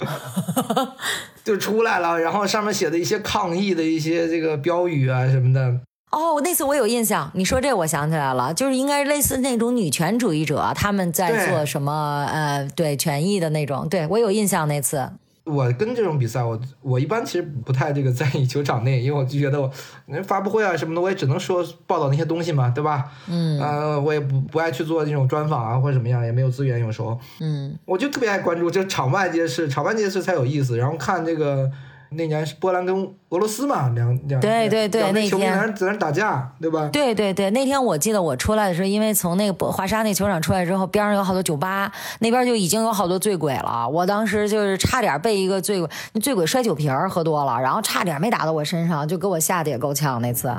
[1.45, 5.81] 就出来了，然后上面写的一些抗议的一些这个标语啊什么的。
[6.13, 12.27] 哦，那次我有印象，你说这我想起来了，就是应该类似那种女权主义者，他们在做什么？
[12.33, 13.89] 呃，对权益的那种。
[13.89, 15.11] 对我有印象那次。
[15.45, 19.71] 我跟这种比赛，我我一般其实不太这个在意球场内，因为我就觉得我
[20.07, 23.11] 那发布会啊什么的，我也只能说报道那些东西嘛，对吧？
[23.29, 27.19] 嗯，呃，我也不不爱去做那种专访啊或者怎么样，也没有资源有时候。
[27.41, 31.71] 嗯，我就特别爱关注这场外这些事，场外这些事才有意思，然后看这个。
[32.13, 32.97] 那年是波兰跟
[33.29, 36.89] 俄罗斯嘛，两两对对对，那天在那打架，对吧？
[36.93, 43.89] 对对对，那天我记得我出来的时候，因为从那个华沙那球场出来之后，边上有好多酒吧，那边就已经有好多醉鬼了。
[43.89, 45.89] 我当时就是差点被一个醉鬼，
[46.21, 50.53] 醉鬼摔酒瓶喝多了，然后差点没打到我身上，就给我吓得也够呛那次。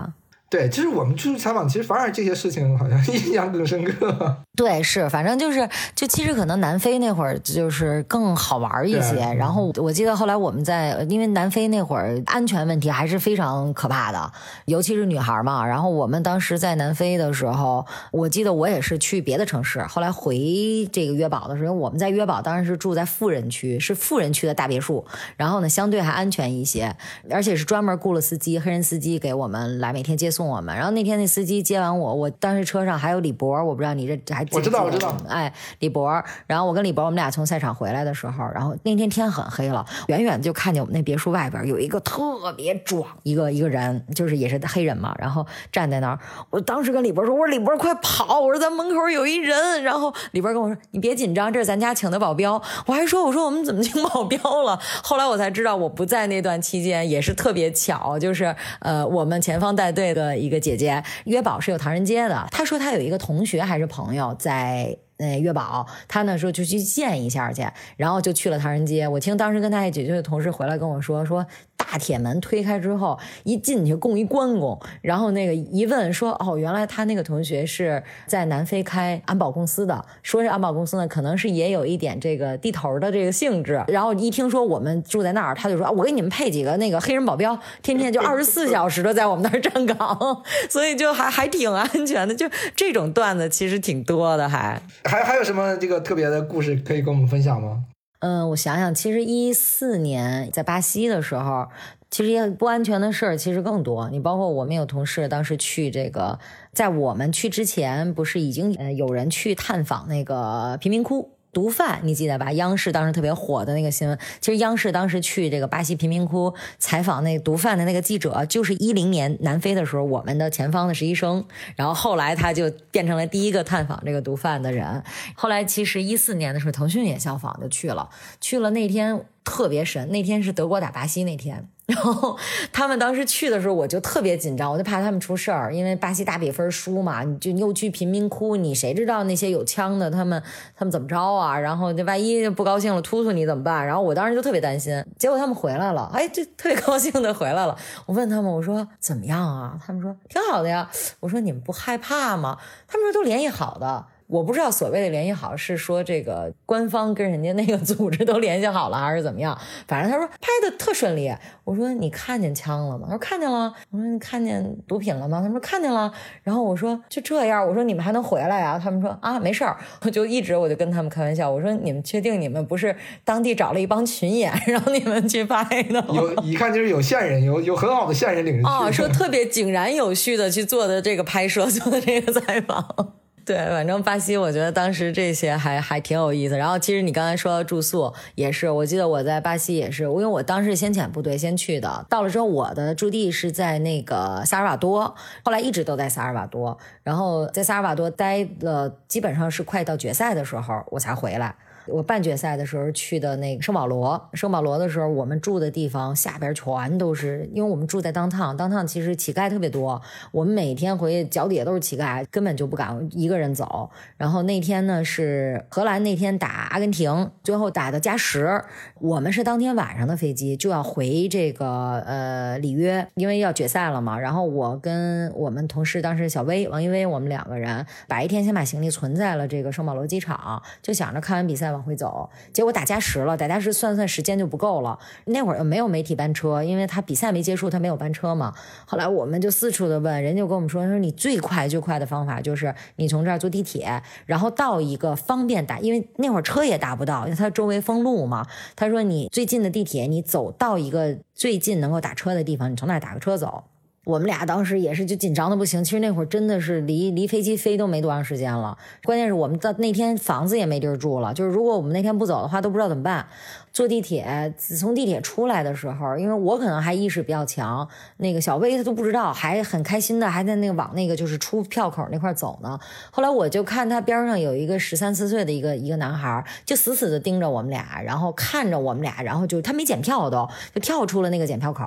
[0.52, 4.36] 对，就是我们出去采访，其实反而这些事情好像 印象更深刻。
[4.54, 9.16] 对，是，反正就是，就其实可能南非那会儿就是更好玩一些。
[9.38, 14.30] 然后我记得后来我们在，因为南非那会儿安全问题还是非常可怕的，
[14.66, 15.66] 尤其是女孩嘛。
[15.66, 25.06] 然后我们当时在南非的时候，我记得我也是去别的城市，后来回这个约堡的时候，我们在约堡当然是住在富人区，是富人区的大别墅，
[25.38, 26.94] 然后呢相对还安全一些，
[27.30, 30.41] 而且是专门雇了司机，黑人司机给我们来每天接送。
[30.42, 36.12] 送我们，然后那天那司机接完我，我当时车上还有李博，我不知道你这还我知道我知道，哎，李博，
[36.48, 46.18] 然后我跟李博我们俩从赛场回来的时候，然后那天天很黑了，远远就看见我们那别墅外边有一个特别壮一个一个人，就是也是黑人嘛，然后站在那儿，
[46.50, 60.31] 我当时跟李博说，我说李博快跑，我说咱门口有一人，然后李博跟我说你别紧张，这是咱家请的保镖，我还说我说我们怎么请保镖了，后来我才知道我不在那段期间也是特别巧，就是呃我们前方带队的。
[60.38, 62.48] 一个姐姐，月宝是有唐人街的。
[62.52, 64.98] 她说她有一个同学还是朋友在。
[65.18, 67.64] 那约宝，她那时候就去见一下去，
[67.96, 69.08] 然后就去了唐人街。
[69.08, 71.46] 我听当时跟她一起去的同事回来跟我说，说
[71.82, 83.84] 大铁门推开之后，一进去供一关公，然后那个一问说，哦，原来他那个同学是在南非开安保公司的，说是安保公司呢，可能是也有一点这个地头的这个性质。
[83.88, 92.36] 然后一听说我们住在那儿，他就说，我给你们配几个那个黑人保镖，天天就二十四小时的在我们那儿站岗， 所以就还还挺安全的。
[92.36, 94.80] 就这种段子其实挺多的，还。
[95.06, 97.84] 还还有什么这个特别的故事可以跟我们分享吗？
[98.22, 101.68] 嗯，我想想，其实一四年在巴西的时候，
[102.12, 104.10] 其实也不安全的事儿其实更多。
[104.12, 106.38] 你包括我们有同事当时去这个，
[106.72, 111.32] 在我们去之前，不是已经呃有人去探访那个贫民窟。
[111.54, 112.52] 毒贩，你记得吧？
[112.54, 121.44] 央视当时特别火的那个新闻，其实央视当时去这个巴西贫民窟采访那毒贩的那个记者，就是一零年南非的时候，我们的前方的实习生，
[121.76, 125.04] 然后后来他就变成了第一个探访这个毒贩的人。
[125.36, 129.22] 后来其实一四年的时候，腾讯也效仿就去了，去了那天。
[129.44, 132.38] 特别神，那天是德国打巴西那天，然后
[132.72, 140.42] 他们当时去的时候，我就特别紧张，我就怕他们出事儿，因为巴西大比分输嘛，你就又去贫民窟，你谁知道那些有枪的他们
[140.76, 141.58] 他们怎么着啊？
[141.58, 143.86] 然后这万一不高兴了突突你怎么办？
[143.86, 147.76] 然后我当时就特别担心，结果他们回来了，哎，就特别高兴的回来了。
[148.06, 149.78] 我问他们，我说怎么样啊？
[149.86, 150.90] 他们说挺好的呀。
[151.20, 152.58] 我说你们不害怕吗？
[152.88, 154.06] 他们说都联系好的。
[154.32, 159.58] 我不知道所谓的联系好是说这个官方跟人家那个组织都联系好了，还是怎么样？
[159.90, 161.30] 反正他说拍的特顺利。
[161.66, 163.08] 我说你看见枪了吗？
[163.08, 163.74] 他说看见了。
[163.92, 165.42] 我说你看见毒品了吗？
[165.42, 166.10] 他说看见了。
[166.44, 168.80] 然后我说就这样，我说你们还能回来啊？
[168.82, 169.78] 他们说啊没事儿。
[170.04, 176.02] 我就一直我就跟他们开玩笑，我说你们确定你们不是当地找了一帮群演 让你们去拍的？
[176.14, 178.70] 有一看就是有线人，有有很好的线人领着去。
[178.70, 183.16] 哦，说特别井然有序的去做的这个拍摄，做的这个采访。
[183.44, 186.58] 对，反正巴西，我觉得当时这些还还挺有意思。
[186.58, 201.56] 然后，其实你刚才说到住宿，也是，我记得我在巴西也是，因为我当时先遣部队先去的，到了之后，我的驻地是在那个萨尔瓦多，后来一直都在萨尔瓦多，然后在萨尔瓦多待了，基本上是快到决赛的时候，我才回来。
[201.88, 210.00] 我半决赛的时候去的那个圣保罗，圣保罗的时候，我们住的地方下边全都是，因为我们住在当趟，当趟其实乞丐特别多，
[210.32, 213.90] 我们每天回去脚底下都是乞丐，根本就不敢一个人走。
[214.18, 218.64] 然后那天呢是荷兰那天打阿根廷，最后打到加时，
[219.00, 224.20] 我们是当天晚上的飞机就要回这个呃里约，因为要决赛了嘛。
[224.20, 231.71] 然后我跟我们同事当时小薇王一薇，我们两个人白天先把行李存在了这个圣保罗机场，就想着看完比赛。
[231.72, 234.98] 往回走，结果打加时了，打加时算算时间就不够了。
[235.26, 238.54] 那会儿又没有媒体班车，因为他比赛没结束，他没有班车嘛。
[238.86, 248.46] 后来我们就四处的问，人家就跟我们说，说你最快最快的方法就是你从这儿坐地铁，然后到一个方便打，因为那会儿车也打不到，因为它周围封路嘛。
[248.76, 253.64] 他说你最近的地铁，你走到一个最近能够打车的地方，你从那儿打个车走。
[254.04, 263.28] 我们俩当时也是就紧张的不行，其实那会儿真的是离离飞机飞都没多长时间了，关键是我们到那天房子也没地儿住了，就是如果我们那天不走的话，都不知道怎么办。
[263.74, 272.78] 坐地铁，从地铁出来的时候，因为我可能还意识比较强，那个小薇她都不知道，还很开心的，还在那个往那个就是出票口那块走呢。
[273.12, 280.46] 后来我就看他边上有一个十三四岁的一个一个男孩，就死死的盯着我们俩，然后看着我们俩，然后就他没检票都，
[280.76, 281.86] 就跳出了那个检票口。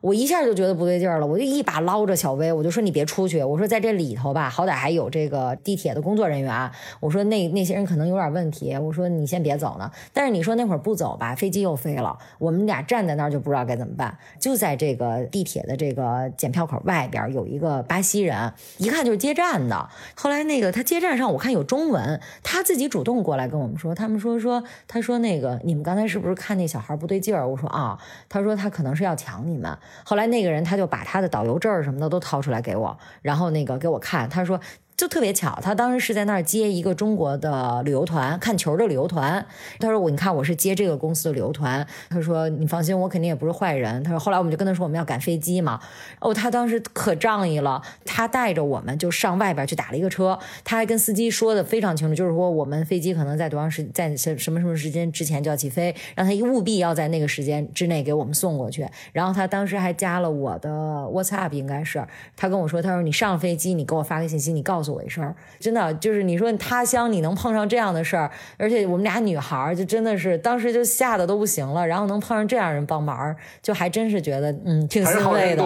[0.00, 6.68] 我一下就觉得不对劲了，我就一把捞着小薇，我就说你别出去，我说在这里头吧，好歹还有这个地铁的工作人员，
[6.98, 9.88] 我说那那些人可能有点问题，我说你先别走呢。
[10.12, 11.18] 但是你说那会儿不走。
[11.20, 14.16] 把飞机又飞了，我们俩站在那儿就不知道该怎么办。
[14.38, 19.88] 就在这个地铁的这个检票口外边有一个巴西人，一看就是接站的。
[20.16, 27.46] 后来那个他接站上，我看有中文，他自己主动过来跟我们说，他们说说，他说那个你们刚才是不是看那小孩不对劲儿？
[27.46, 27.98] 我说啊，
[28.28, 29.76] 他说他可能是要抢你们。
[30.04, 34.58] 后来那个人他就把他的导游证什么的都掏出来给我，然后那个给我看，他说。
[35.00, 39.46] 就特别巧，他当时是在那儿接一个中国的旅游团，看球的旅游团。
[39.78, 41.86] 他说我，你看我是接这个公司的旅游团。
[42.10, 44.04] 他说你放心，我肯定也不是坏人。
[44.04, 45.80] 他说后来我们就跟他说我们要赶飞机嘛。
[46.18, 50.38] 哦，他当时可仗义了，他带着我们就上外边去打了一个车。
[50.64, 58.86] 他还跟司机说的非常清楚，就是说我们飞机可能在多长时，在什什么什么时间之前就要起飞，让他务必要在那个时间之内给我们送过去。
[59.14, 64.89] 然后他当时还加了我的 WhatsApp，应该是他跟我说，他说你上飞机你给我发个信息，你告诉。
[64.90, 75.62] 我一声，真的就是你说他乡你能碰上这样的事儿，而且我们俩女孩就真的是当时就吓得都不行了，然后能碰上这样人帮忙，就还真是觉得嗯挺欣慰的，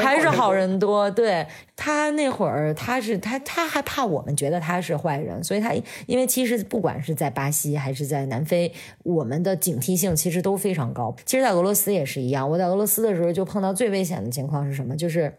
[0.00, 1.10] 还是好人多。
[1.10, 5.72] 对他那会儿他是他他还怕我们觉得他是坏人，所以他
[6.06, 8.72] 因为其实不管是在巴西还是在南非，
[9.04, 11.14] 我们的警惕性其实都非常高。
[11.24, 14.96] 其实，在俄罗斯也是一样，我在俄罗斯的时候就碰到最危险的情况是什么？
[14.96, 15.32] 就是。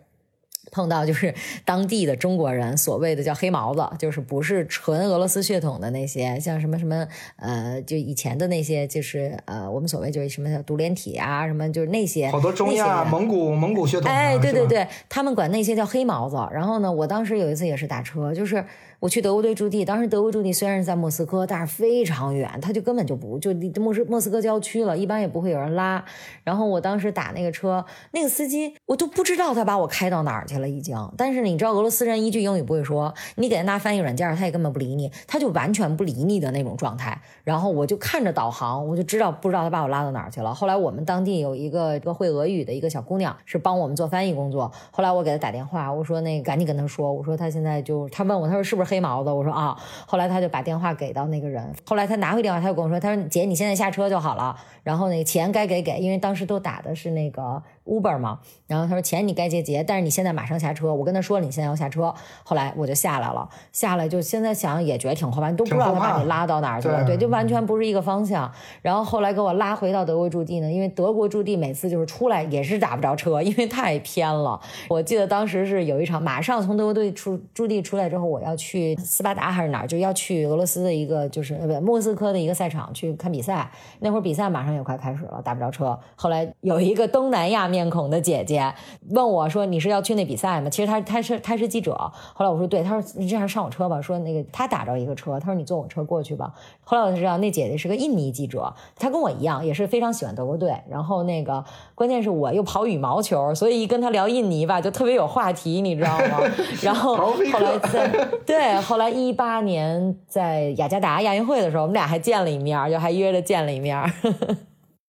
[0.71, 1.33] 碰到就是
[1.65, 7.07] 当地的中国人，所谓的叫黑毛子，就是不是纯俄罗斯血统的那些，像什么什么
[7.37, 14.11] 呃，就以前的那些，就是呃，我们所谓就是什么叫独联体啊，什么就是那些好多中亚、蒙古、蒙古血统。
[14.11, 16.37] 哎，对对对，他们管那些叫黑毛子。
[16.51, 18.63] 然后呢，我当时有一次也是打车，就是。
[18.99, 26.03] 我去德国队驻地，当时德国驻地虽然是在莫斯科，但是非常远，他就根本就不就离莫斯莫斯科郊区了，一般也不会有人拉。
[26.43, 30.97] 然后我当时打那个车，那个司机我都不知道他把我开到哪儿去了已经。
[31.15, 37.21] 但是你知道俄罗斯人一句英语不会说，你给他拿翻译软件，他也根本不理你，他就完全不理你的那种状态。
[37.45, 40.53] 然后我就看着导航，我就知道不知道他把我拉到哪儿去了。
[40.53, 44.69] 后来我们当地有一个一个会俄语的一个小姑娘是帮我们做翻译工作。
[44.91, 48.88] 后来我给他打电话，我说那赶紧跟他说，我说他现在就他问我，他说是不是？
[48.89, 49.77] 黑毛子，我说啊，
[50.07, 57.61] 后来他就把电话给到那个人，后来他拿回电话，他就跟我说，他说姐，你现在下车就好了，然后那个钱该给给，因为当时都打的是那个。
[57.85, 60.93] Uber 嘛，然后他说钱你该结结，但是你现在马上下车。
[60.93, 62.13] 我跟他说了你现在要下车，
[62.45, 68.49] 后来我就下来了，下来就现在想也觉得挺后怕，都不知道他把你拉到哪儿去了，对，就完全不是一个方向。
[68.81, 74.57] 然后后来给我拉回到德国驻地呢，因为德国驻地每次就是出来也是打不着车，因为太偏了。
[74.87, 78.69] 我记得当时是有一场，马上从德国队出驻地出来之后，我要去。
[78.69, 83.71] 去斯巴达还是哪儿，就要去俄罗斯的一个就是呃不莫斯科的一个赛场去看比赛。
[83.97, 85.99] 那会儿比赛马上也快开始了，打不着车。
[86.15, 88.73] 后来有一个东南亚面孔的姐姐
[89.11, 91.93] 问我说：“你是要去那比赛吗？”其实她她是她是记者。
[92.33, 96.51] 后来我说：“对。”她说：“你这样上我车吧。”说那个她打着一个车，她说：“你坐我车过去吧。”
[96.83, 100.73] 后来我才知道那姐姐是个印尼记者，她跟我一样也是非常喜欢德国队。
[100.89, 101.63] 然后那个
[101.93, 106.39] 关键是我又跑羽毛球，所以一跟她聊印尼吧，就特别有话题，你知道吗？
[106.81, 108.07] 然后后来在
[108.45, 114.01] 对后来一八年在雅加达亚运会的时候，我们俩还见了一面，就还约着见了一面。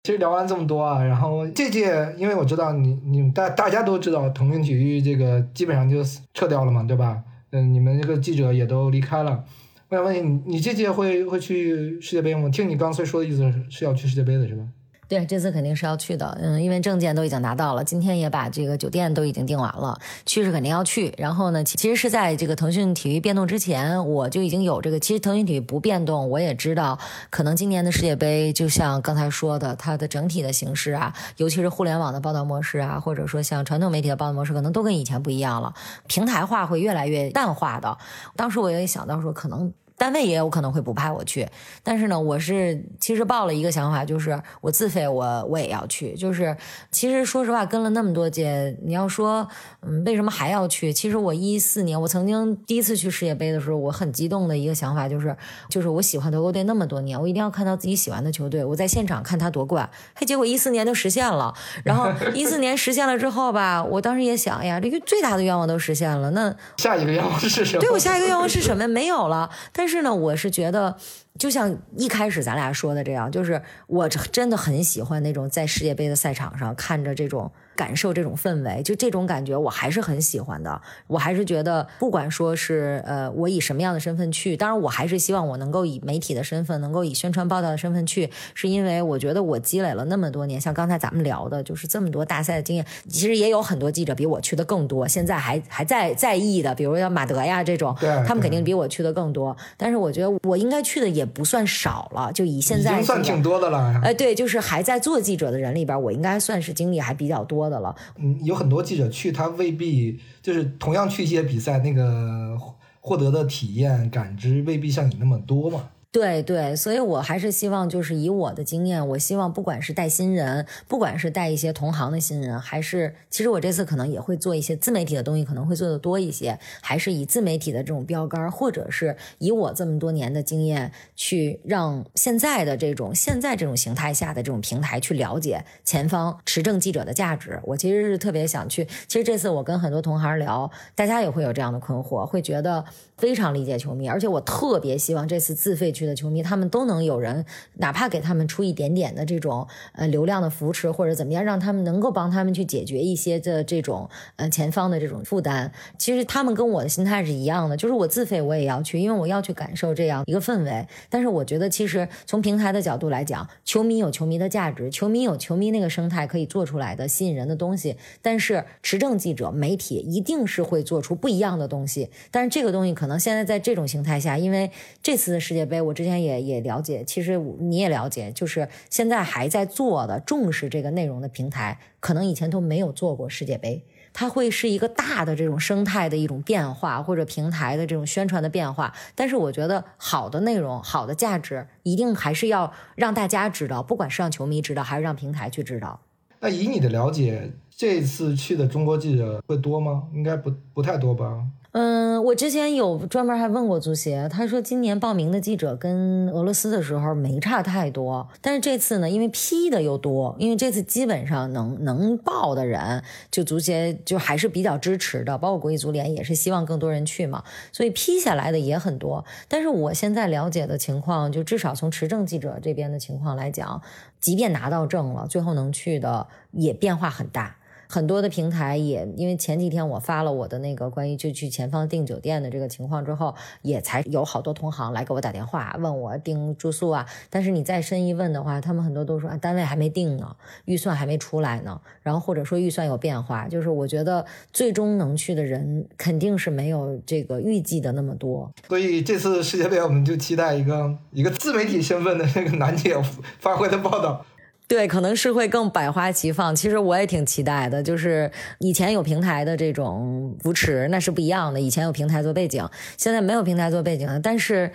[0.09, 5.99] 其实聊完这么多啊，然后这届因为我知道你你们大大家都知道腾讯体育这个基本上就
[6.33, 7.21] 撤掉了嘛，对吧？
[7.51, 9.43] 嗯，你们这个记者也都离开了。
[9.87, 12.49] 我想问你，你这届会会去世界杯吗？
[12.49, 14.63] 听你刚才说的意思是要去世界杯的是吧？
[15.09, 21.11] 对，这次肯定是要去的，嗯，因为证件都已经拿到了，今天也把这个酒店都已经订完了，去是肯定要去。
[21.17, 24.99] 然后呢，其实是在这个腾讯体育变动之前，我就已经有这个。
[24.99, 26.99] 其实腾讯体育不变动，我也知道，
[27.31, 35.73] 可能今年的世界杯，就像刚才说的，它的整体的形式啊，尤其是互联网的报道模式啊，或者说像传统媒体的报道模式，可能都跟以前不一样了，
[36.05, 37.97] 平台化会越来越淡化的。
[38.35, 39.73] 当时我也想到说，可能。
[39.99, 41.45] 单位也有可能会不派我去，
[41.83, 46.13] 但是呢，我是其实抱了一个想法，就是我自费，我我也要去。
[46.13, 46.55] 就是
[46.89, 49.45] 其实说实话，跟了那么多届，你要说，
[49.81, 50.93] 嗯，为什么还要去？
[50.93, 55.35] 其实我一四年，我曾经第一次去世界杯的时候，我很激动的一个想法就是，
[55.69, 59.89] 就是我喜欢德国队那么多年，我一定要看到自己喜欢的球队，我在现场看他夺冠。
[60.15, 61.53] 嘿，结果一四年就实现了。
[61.83, 67.81] 然后一四年实现了之后吧，我当时也想，哎呀，这个最大的愿望都实现了，那下一个愿望是什么？
[67.81, 68.87] 对我下一个愿望是什么？
[68.87, 69.49] 没有了。
[69.73, 70.95] 但是是呢，我是觉得。
[71.37, 77.51] 就像一开始咱俩说的这样，就是我真的很喜欢那种在世界杯的赛场上看着这种。
[77.79, 80.81] 感受这种氛围，就这种感觉，我还是很喜欢的。
[81.07, 92.85] 我还是觉得，不管说是呃，我以什么样的身份去，当然我还是希望我能够以媒体的身份，能够以宣传报道的身份去，是因为我觉得我积累了那么多年，像刚才咱们聊的，就是这么多大赛的经验。
[93.07, 97.95] 其实也有很多记者比我去的更多，现在还还在在意的，比如像马德呀这种，
[98.27, 99.55] 他们肯定比我去的更多。
[99.77, 104.01] 但是我觉得我应该去的也不算少了，就以现在已经算挺多的了。
[104.03, 107.68] 哎，对，就是还在做记者的人里边，我应该算是经历还比较多。
[108.17, 112.57] 嗯，有很多记者去，他未必就是同样去一些比赛，那个
[112.99, 115.89] 获得的体验感知未必像你那么多嘛。
[116.11, 137.59] 对对，所以我还是希望，就是以我的经验，我希望不管是带新人，不管是带一些同行的新人，还是其实我这次可能也会做一些自媒体的东西，可能会做的多一些，还是以自媒体的这种标杆，或者是以我这么多年的经验，去让现在的这种现在这种形态下的这种平台去了解前方持证记者的价值。
[137.63, 142.83] 我其实是特别想去，其实这次我跟很多同行聊，大家也会有这样的困惑，会觉得
[143.19, 145.89] 非常理解球迷，而且我特别希望这次自费。
[145.91, 147.43] 去的球迷，他们都能有人，
[147.77, 155.71] 哪怕给他们出一点点的这种呃流量的扶持，或者怎么样，让他们能够帮他们去解决一些的这种呃前方的这种负担。
[155.97, 160.87] 其实他们跟我的心态是一样的，就是我自费我也要去，因为我要去感受这样一个氛围。
[161.09, 167.97] 但是我觉得，其实从平台的角度来讲，球迷有球迷的价值，球迷有球迷那个生态可以做出来的吸引人的东西。
[168.21, 172.11] 但是持证记者、媒体一定是会做出不一样的东西。
[172.29, 174.69] 但是这个东西可能可能现在在这种形态下，因为
[175.01, 175.81] 这次的世界杯。
[175.81, 183.83] 我之前也也了解，其实你也了解，就是现在还在做的重视这个内容的平台，可能以前都没有做过世界杯，
[184.13, 188.93] 它会是一个大的这种生态的一种变化，或者平台的这种宣传的变化。
[189.15, 195.99] 但是我觉得好的内容、好的价值，一定还是要让大家知道，不管是让球迷知道，还是让平台去知道。
[196.41, 200.03] 那以你的了解，这次去的中国记者会多吗？
[200.13, 201.43] 应该不不太多吧。
[201.81, 213.01] 嗯，我之前有专门还问过足协，他说今年报名的记者跟俄罗斯的时候没差太多，但是这次呢，因为批的又多，因为这次基本上能能报的人，
[213.31, 219.23] 就足协就还是比较支持的，包括国际足联也是希望更多人去嘛，所以批下来的也很多。
[219.47, 223.81] 但是我现在了解的情况，就至少从持证记者这边的情况来讲，
[224.19, 227.55] 即便拿到证了，最后能去的也变化很大。
[227.91, 233.33] 很多的平台也因为前几天我发了我的那个关于就去前方订酒店的这个情况之后，
[233.63, 237.03] 也才有好多同行来给我打电话问我订住宿啊。
[237.31, 240.35] 但是你再深一问的话，他们很多都说啊单位还没定呢，
[240.65, 243.47] 预算还没出来呢，然后或者说预算有变化。
[243.47, 248.51] 就是我觉得最终能去的人肯定是没有这个预计的那么多。
[248.67, 252.95] 所以这次世界杯我们就期待一个一个自媒体身份的那个楠姐
[253.39, 254.23] 发挥的报道。
[254.69, 256.55] 对，可能是会更百花齐放。
[256.55, 261.59] 其实我也挺期待的，就是以前有平台的这种扶持，那是不一样的。
[261.59, 262.63] 以前有平台做背景，
[262.95, 264.19] 现在没有平台做背景了。
[264.19, 264.71] 但是，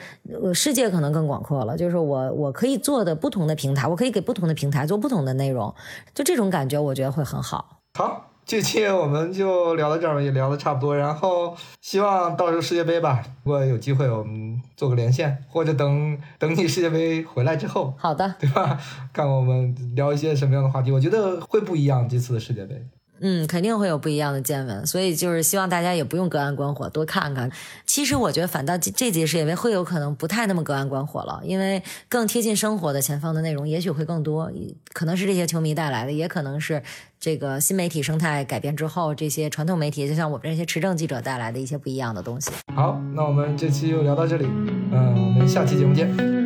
[0.52, 1.76] 世界可能更广阔了。
[1.76, 5.72] 就是我我可以做的不同的平台，我可以给不同的平台做不同的内容，
[6.12, 7.78] 就这种感觉，我觉得会很好。
[7.96, 8.33] 好。
[8.46, 10.94] 这期我们就聊到这儿吧，也聊的差不多。
[10.94, 18.78] 然后希望到时候世界杯吧，如果有机会，我们做个连线，或者等等你世界杯回来之后，好的，对吧？
[19.12, 22.06] 看我们聊一些什么样的话题，我觉得会不一样。
[22.08, 22.86] 这次的世界杯。
[23.26, 27.50] 嗯，肯定会有不一样的见闻，所以就是希望大家也不用隔岸观火，多看看。
[27.86, 34.52] 其实我觉得反倒这这届世界杯会有可能不太那么隔岸观火了，因为更贴近生活的前方的内容也许会更多，
[34.92, 36.82] 可能是这些球迷带来的，也可能是
[37.18, 42.50] 这个新媒体生态改变之后，这些传统媒体就像我们这些持证记者带来的一些不一样的东西。
[42.76, 44.44] 好，那我们这期就聊到这里，
[44.92, 46.43] 嗯，我们下期节目见。